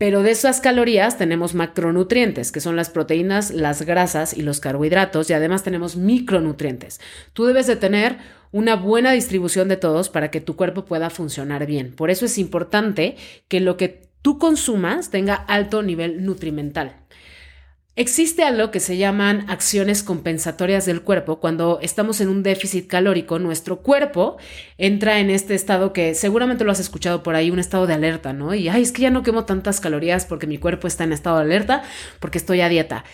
pero 0.00 0.22
de 0.22 0.30
esas 0.30 0.62
calorías 0.62 1.18
tenemos 1.18 1.54
macronutrientes, 1.54 2.52
que 2.52 2.62
son 2.62 2.74
las 2.74 2.88
proteínas, 2.88 3.50
las 3.50 3.82
grasas 3.82 4.34
y 4.34 4.40
los 4.40 4.58
carbohidratos, 4.58 5.28
y 5.28 5.34
además 5.34 5.62
tenemos 5.62 5.96
micronutrientes. 5.96 7.02
Tú 7.34 7.44
debes 7.44 7.66
de 7.66 7.76
tener 7.76 8.16
una 8.50 8.76
buena 8.76 9.12
distribución 9.12 9.68
de 9.68 9.76
todos 9.76 10.08
para 10.08 10.30
que 10.30 10.40
tu 10.40 10.56
cuerpo 10.56 10.86
pueda 10.86 11.10
funcionar 11.10 11.66
bien. 11.66 11.94
Por 11.94 12.08
eso 12.08 12.24
es 12.24 12.38
importante 12.38 13.16
que 13.46 13.60
lo 13.60 13.76
que 13.76 14.08
tú 14.22 14.38
consumas 14.38 15.10
tenga 15.10 15.34
alto 15.34 15.82
nivel 15.82 16.24
nutrimental. 16.24 16.99
Existe 17.96 18.44
algo 18.44 18.70
que 18.70 18.78
se 18.78 18.96
llaman 18.96 19.44
acciones 19.50 20.02
compensatorias 20.04 20.86
del 20.86 21.02
cuerpo. 21.02 21.40
Cuando 21.40 21.80
estamos 21.82 22.20
en 22.20 22.28
un 22.28 22.42
déficit 22.42 22.86
calórico, 22.86 23.38
nuestro 23.40 23.82
cuerpo 23.82 24.38
entra 24.78 25.18
en 25.18 25.28
este 25.28 25.54
estado 25.54 25.92
que 25.92 26.14
seguramente 26.14 26.64
lo 26.64 26.70
has 26.70 26.78
escuchado 26.80 27.22
por 27.22 27.34
ahí, 27.34 27.50
un 27.50 27.58
estado 27.58 27.88
de 27.88 27.94
alerta, 27.94 28.32
¿no? 28.32 28.54
Y, 28.54 28.68
ay, 28.68 28.82
es 28.82 28.92
que 28.92 29.02
ya 29.02 29.10
no 29.10 29.24
quemo 29.24 29.44
tantas 29.44 29.80
calorías 29.80 30.24
porque 30.24 30.46
mi 30.46 30.56
cuerpo 30.56 30.86
está 30.86 31.04
en 31.04 31.12
estado 31.12 31.38
de 31.38 31.42
alerta, 31.42 31.82
porque 32.20 32.38
estoy 32.38 32.60
a 32.60 32.68
dieta. 32.68 33.04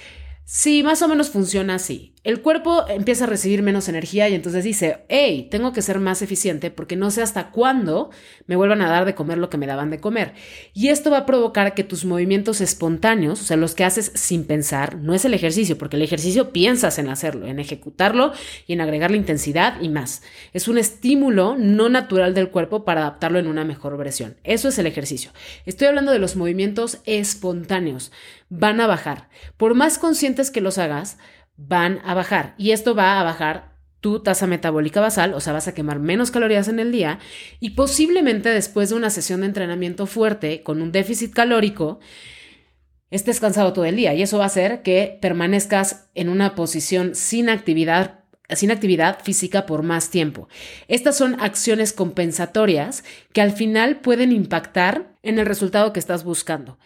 Sí, 0.44 0.82
más 0.84 1.02
o 1.02 1.08
menos 1.08 1.30
funciona 1.30 1.74
así. 1.74 2.14
El 2.26 2.42
cuerpo 2.42 2.84
empieza 2.88 3.22
a 3.22 3.28
recibir 3.28 3.62
menos 3.62 3.88
energía 3.88 4.28
y 4.28 4.34
entonces 4.34 4.64
dice, 4.64 5.04
hey, 5.08 5.46
tengo 5.48 5.72
que 5.72 5.80
ser 5.80 6.00
más 6.00 6.22
eficiente 6.22 6.72
porque 6.72 6.96
no 6.96 7.12
sé 7.12 7.22
hasta 7.22 7.52
cuándo 7.52 8.10
me 8.48 8.56
vuelvan 8.56 8.82
a 8.82 8.90
dar 8.90 9.04
de 9.04 9.14
comer 9.14 9.38
lo 9.38 9.48
que 9.48 9.58
me 9.58 9.68
daban 9.68 9.90
de 9.90 10.00
comer. 10.00 10.34
Y 10.74 10.88
esto 10.88 11.12
va 11.12 11.18
a 11.18 11.26
provocar 11.26 11.74
que 11.74 11.84
tus 11.84 12.04
movimientos 12.04 12.60
espontáneos, 12.60 13.40
o 13.40 13.44
sea, 13.44 13.56
los 13.56 13.76
que 13.76 13.84
haces 13.84 14.10
sin 14.16 14.44
pensar, 14.44 14.96
no 14.96 15.14
es 15.14 15.24
el 15.24 15.34
ejercicio, 15.34 15.78
porque 15.78 15.94
el 15.94 16.02
ejercicio 16.02 16.50
piensas 16.50 16.98
en 16.98 17.10
hacerlo, 17.10 17.46
en 17.46 17.60
ejecutarlo 17.60 18.32
y 18.66 18.72
en 18.72 18.80
agregarle 18.80 19.18
intensidad 19.18 19.80
y 19.80 19.88
más. 19.88 20.22
Es 20.52 20.66
un 20.66 20.78
estímulo 20.78 21.54
no 21.56 21.88
natural 21.88 22.34
del 22.34 22.50
cuerpo 22.50 22.84
para 22.84 23.02
adaptarlo 23.02 23.38
en 23.38 23.46
una 23.46 23.64
mejor 23.64 23.96
versión. 23.96 24.36
Eso 24.42 24.68
es 24.68 24.80
el 24.80 24.88
ejercicio. 24.88 25.30
Estoy 25.64 25.86
hablando 25.86 26.10
de 26.10 26.18
los 26.18 26.34
movimientos 26.34 26.98
espontáneos. 27.04 28.10
Van 28.48 28.80
a 28.80 28.88
bajar. 28.88 29.28
Por 29.56 29.74
más 29.74 29.98
conscientes 29.98 30.50
que 30.50 30.60
los 30.60 30.78
hagas, 30.78 31.18
van 31.56 32.00
a 32.04 32.14
bajar. 32.14 32.54
Y 32.58 32.72
esto 32.72 32.94
va 32.94 33.20
a 33.20 33.24
bajar 33.24 33.76
tu 34.00 34.20
tasa 34.20 34.46
metabólica 34.46 35.00
basal, 35.00 35.34
o 35.34 35.40
sea, 35.40 35.52
vas 35.52 35.68
a 35.68 35.74
quemar 35.74 35.98
menos 35.98 36.30
calorías 36.30 36.68
en 36.68 36.78
el 36.78 36.92
día 36.92 37.18
y 37.58 37.70
posiblemente 37.70 38.50
después 38.50 38.90
de 38.90 38.94
una 38.94 39.10
sesión 39.10 39.40
de 39.40 39.46
entrenamiento 39.46 40.06
fuerte 40.06 40.62
con 40.62 40.80
un 40.80 40.92
déficit 40.92 41.32
calórico, 41.32 41.98
estés 43.10 43.40
cansado 43.40 43.72
todo 43.72 43.84
el 43.84 43.96
día 43.96 44.14
y 44.14 44.22
eso 44.22 44.38
va 44.38 44.44
a 44.44 44.48
hacer 44.48 44.82
que 44.82 45.18
permanezcas 45.20 46.08
en 46.14 46.28
una 46.28 46.54
posición 46.54 47.14
sin 47.14 47.48
actividad 47.48 48.20
sin 48.50 48.70
actividad 48.70 49.18
física 49.24 49.66
por 49.66 49.82
más 49.82 50.10
tiempo. 50.10 50.48
Estas 50.86 51.18
son 51.18 51.40
acciones 51.40 51.92
compensatorias 51.92 53.02
que 53.32 53.40
al 53.40 53.50
final 53.50 53.96
pueden 53.96 54.30
impactar 54.30 55.16
en 55.24 55.40
el 55.40 55.46
resultado 55.46 55.92
que 55.92 55.98
estás 55.98 56.22
buscando. 56.22 56.78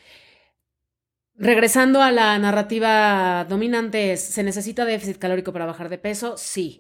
Regresando 1.43 2.03
a 2.03 2.13
la 2.13 2.39
narrativa 2.39 3.47
dominante, 3.49 4.19
¿se 4.19 4.43
necesita 4.43 4.85
déficit 4.85 5.17
calórico 5.17 5.55
para 5.55 5.65
bajar 5.65 5.89
de 5.89 5.97
peso? 5.97 6.35
Sí. 6.37 6.79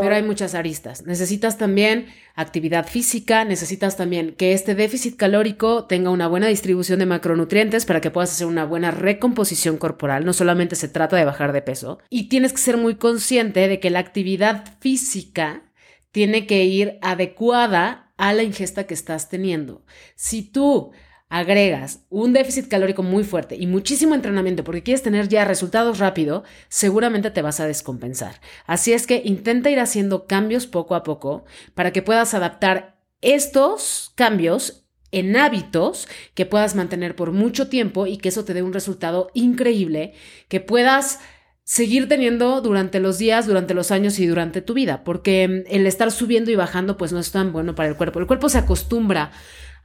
Pero 0.00 0.14
hay 0.14 0.22
muchas 0.22 0.54
aristas. 0.54 1.04
Necesitas 1.06 1.58
también 1.58 2.06
actividad 2.36 2.86
física, 2.86 3.44
necesitas 3.44 3.96
también 3.96 4.36
que 4.36 4.52
este 4.52 4.76
déficit 4.76 5.16
calórico 5.16 5.86
tenga 5.86 6.10
una 6.10 6.28
buena 6.28 6.46
distribución 6.46 7.00
de 7.00 7.06
macronutrientes 7.06 7.84
para 7.84 8.00
que 8.00 8.12
puedas 8.12 8.30
hacer 8.30 8.46
una 8.46 8.64
buena 8.64 8.92
recomposición 8.92 9.76
corporal. 9.76 10.24
No 10.24 10.32
solamente 10.32 10.76
se 10.76 10.86
trata 10.86 11.16
de 11.16 11.24
bajar 11.24 11.52
de 11.52 11.62
peso. 11.62 11.98
Y 12.10 12.28
tienes 12.28 12.52
que 12.52 12.58
ser 12.58 12.76
muy 12.76 12.94
consciente 12.94 13.66
de 13.66 13.80
que 13.80 13.90
la 13.90 13.98
actividad 13.98 14.78
física 14.78 15.64
tiene 16.12 16.46
que 16.46 16.62
ir 16.62 17.00
adecuada 17.02 18.12
a 18.18 18.32
la 18.32 18.44
ingesta 18.44 18.86
que 18.86 18.94
estás 18.94 19.28
teniendo. 19.28 19.84
Si 20.14 20.42
tú 20.42 20.92
agregas 21.28 22.00
un 22.08 22.32
déficit 22.32 22.68
calórico 22.68 23.02
muy 23.02 23.22
fuerte 23.22 23.56
y 23.56 23.66
muchísimo 23.66 24.14
entrenamiento 24.14 24.64
porque 24.64 24.82
quieres 24.82 25.02
tener 25.02 25.28
ya 25.28 25.44
resultados 25.44 25.98
rápido, 25.98 26.44
seguramente 26.68 27.30
te 27.30 27.42
vas 27.42 27.60
a 27.60 27.66
descompensar. 27.66 28.40
Así 28.66 28.92
es 28.92 29.06
que 29.06 29.22
intenta 29.24 29.70
ir 29.70 29.80
haciendo 29.80 30.26
cambios 30.26 30.66
poco 30.66 30.94
a 30.94 31.02
poco 31.02 31.44
para 31.74 31.92
que 31.92 32.02
puedas 32.02 32.34
adaptar 32.34 32.98
estos 33.20 34.12
cambios 34.14 34.84
en 35.10 35.36
hábitos 35.36 36.08
que 36.34 36.46
puedas 36.46 36.74
mantener 36.74 37.16
por 37.16 37.32
mucho 37.32 37.68
tiempo 37.68 38.06
y 38.06 38.18
que 38.18 38.28
eso 38.28 38.44
te 38.44 38.54
dé 38.54 38.62
un 38.62 38.72
resultado 38.72 39.30
increíble, 39.34 40.12
que 40.48 40.60
puedas 40.60 41.20
seguir 41.64 42.08
teniendo 42.08 42.62
durante 42.62 43.00
los 43.00 43.18
días, 43.18 43.46
durante 43.46 43.74
los 43.74 43.90
años 43.90 44.18
y 44.18 44.26
durante 44.26 44.62
tu 44.62 44.72
vida, 44.72 45.04
porque 45.04 45.64
el 45.68 45.86
estar 45.86 46.10
subiendo 46.10 46.50
y 46.50 46.56
bajando 46.56 46.96
pues 46.96 47.12
no 47.12 47.18
es 47.18 47.30
tan 47.30 47.52
bueno 47.52 47.74
para 47.74 47.90
el 47.90 47.96
cuerpo. 47.96 48.20
El 48.20 48.26
cuerpo 48.26 48.48
se 48.48 48.58
acostumbra 48.58 49.32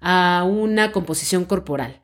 a 0.04 0.44
una 0.44 0.92
composición 0.92 1.46
corporal. 1.46 2.02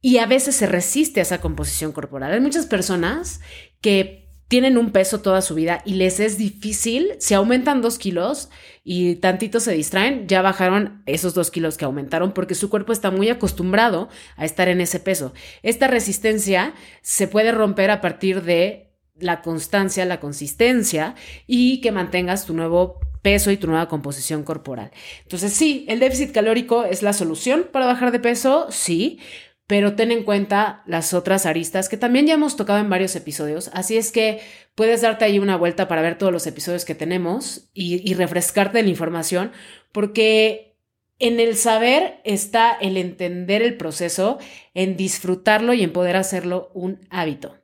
Y 0.00 0.18
a 0.18 0.26
veces 0.26 0.56
se 0.56 0.66
resiste 0.66 1.20
a 1.20 1.22
esa 1.22 1.40
composición 1.40 1.92
corporal. 1.92 2.32
Hay 2.32 2.40
muchas 2.40 2.66
personas 2.66 3.40
que 3.80 4.22
tienen 4.48 4.76
un 4.76 4.90
peso 4.90 5.20
toda 5.20 5.40
su 5.40 5.54
vida 5.54 5.80
y 5.86 5.94
les 5.94 6.20
es 6.20 6.36
difícil, 6.36 7.12
si 7.20 7.32
aumentan 7.32 7.80
dos 7.80 7.98
kilos 7.98 8.50
y 8.84 9.14
tantito 9.16 9.60
se 9.60 9.72
distraen, 9.72 10.28
ya 10.28 10.42
bajaron 10.42 11.02
esos 11.06 11.32
dos 11.32 11.50
kilos 11.50 11.78
que 11.78 11.86
aumentaron 11.86 12.32
porque 12.32 12.54
su 12.54 12.68
cuerpo 12.68 12.92
está 12.92 13.10
muy 13.10 13.30
acostumbrado 13.30 14.10
a 14.36 14.44
estar 14.44 14.68
en 14.68 14.82
ese 14.82 15.00
peso. 15.00 15.32
Esta 15.62 15.86
resistencia 15.86 16.74
se 17.00 17.28
puede 17.28 17.52
romper 17.52 17.90
a 17.90 18.02
partir 18.02 18.42
de 18.42 18.92
la 19.18 19.40
constancia, 19.40 20.04
la 20.04 20.20
consistencia 20.20 21.14
y 21.46 21.80
que 21.80 21.92
mantengas 21.92 22.44
tu 22.44 22.52
nuevo 22.52 23.00
peso 23.22 23.50
y 23.50 23.56
tu 23.56 23.68
nueva 23.68 23.88
composición 23.88 24.42
corporal. 24.42 24.90
Entonces, 25.22 25.52
sí, 25.52 25.86
el 25.88 26.00
déficit 26.00 26.32
calórico 26.32 26.84
es 26.84 27.02
la 27.02 27.12
solución 27.12 27.68
para 27.72 27.86
bajar 27.86 28.10
de 28.10 28.20
peso, 28.20 28.66
sí, 28.70 29.20
pero 29.66 29.94
ten 29.94 30.10
en 30.10 30.24
cuenta 30.24 30.82
las 30.86 31.14
otras 31.14 31.46
aristas 31.46 31.88
que 31.88 31.96
también 31.96 32.26
ya 32.26 32.34
hemos 32.34 32.56
tocado 32.56 32.80
en 32.80 32.90
varios 32.90 33.16
episodios, 33.16 33.70
así 33.72 33.96
es 33.96 34.12
que 34.12 34.40
puedes 34.74 35.00
darte 35.00 35.24
ahí 35.24 35.38
una 35.38 35.56
vuelta 35.56 35.88
para 35.88 36.02
ver 36.02 36.18
todos 36.18 36.32
los 36.32 36.46
episodios 36.46 36.84
que 36.84 36.94
tenemos 36.94 37.70
y, 37.72 38.12
refrescarte 38.14 38.82
la 38.82 38.88
información, 38.88 39.52
porque 39.92 40.76
en 41.18 41.38
el 41.38 41.56
saber 41.56 42.20
está 42.24 42.72
el 42.72 42.96
entender 42.96 43.62
el 43.62 43.76
proceso, 43.76 44.38
en 44.74 44.96
disfrutarlo 44.96 45.72
y 45.72 45.82
en 45.82 45.92
poder 45.92 46.16
hacerlo 46.16 46.70
un 46.74 47.00
hábito. 47.10 47.56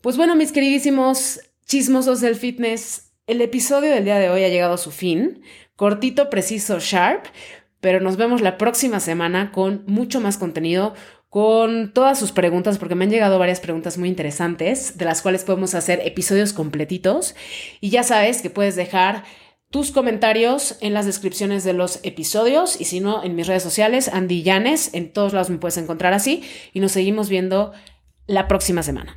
Pues 0.00 0.16
bueno, 0.16 0.36
mis 0.36 0.52
queridísimos 0.52 1.40
chismosos 1.66 2.20
del 2.20 2.36
fitness, 2.36 3.05
el 3.26 3.40
episodio 3.40 3.90
del 3.90 4.04
día 4.04 4.18
de 4.18 4.30
hoy 4.30 4.44
ha 4.44 4.48
llegado 4.48 4.74
a 4.74 4.78
su 4.78 4.90
fin, 4.90 5.42
cortito, 5.74 6.30
preciso, 6.30 6.78
sharp, 6.78 7.26
pero 7.80 8.00
nos 8.00 8.16
vemos 8.16 8.40
la 8.40 8.56
próxima 8.56 9.00
semana 9.00 9.52
con 9.52 9.82
mucho 9.86 10.20
más 10.20 10.38
contenido, 10.38 10.94
con 11.28 11.92
todas 11.92 12.18
sus 12.18 12.32
preguntas, 12.32 12.78
porque 12.78 12.94
me 12.94 13.04
han 13.04 13.10
llegado 13.10 13.38
varias 13.38 13.60
preguntas 13.60 13.98
muy 13.98 14.08
interesantes, 14.08 14.96
de 14.96 15.04
las 15.04 15.22
cuales 15.22 15.44
podemos 15.44 15.74
hacer 15.74 16.00
episodios 16.04 16.52
completitos. 16.52 17.34
Y 17.80 17.90
ya 17.90 18.04
sabes 18.04 18.42
que 18.42 18.48
puedes 18.48 18.76
dejar 18.76 19.24
tus 19.70 19.90
comentarios 19.90 20.78
en 20.80 20.94
las 20.94 21.04
descripciones 21.04 21.64
de 21.64 21.72
los 21.72 21.98
episodios 22.04 22.80
y 22.80 22.84
si 22.84 23.00
no, 23.00 23.24
en 23.24 23.34
mis 23.34 23.48
redes 23.48 23.64
sociales, 23.64 24.08
Andy 24.08 24.44
Llanes, 24.44 24.94
en 24.94 25.12
todos 25.12 25.32
lados 25.32 25.50
me 25.50 25.58
puedes 25.58 25.76
encontrar 25.76 26.14
así 26.14 26.44
y 26.72 26.80
nos 26.80 26.92
seguimos 26.92 27.28
viendo 27.28 27.72
la 28.26 28.46
próxima 28.46 28.84
semana. 28.84 29.16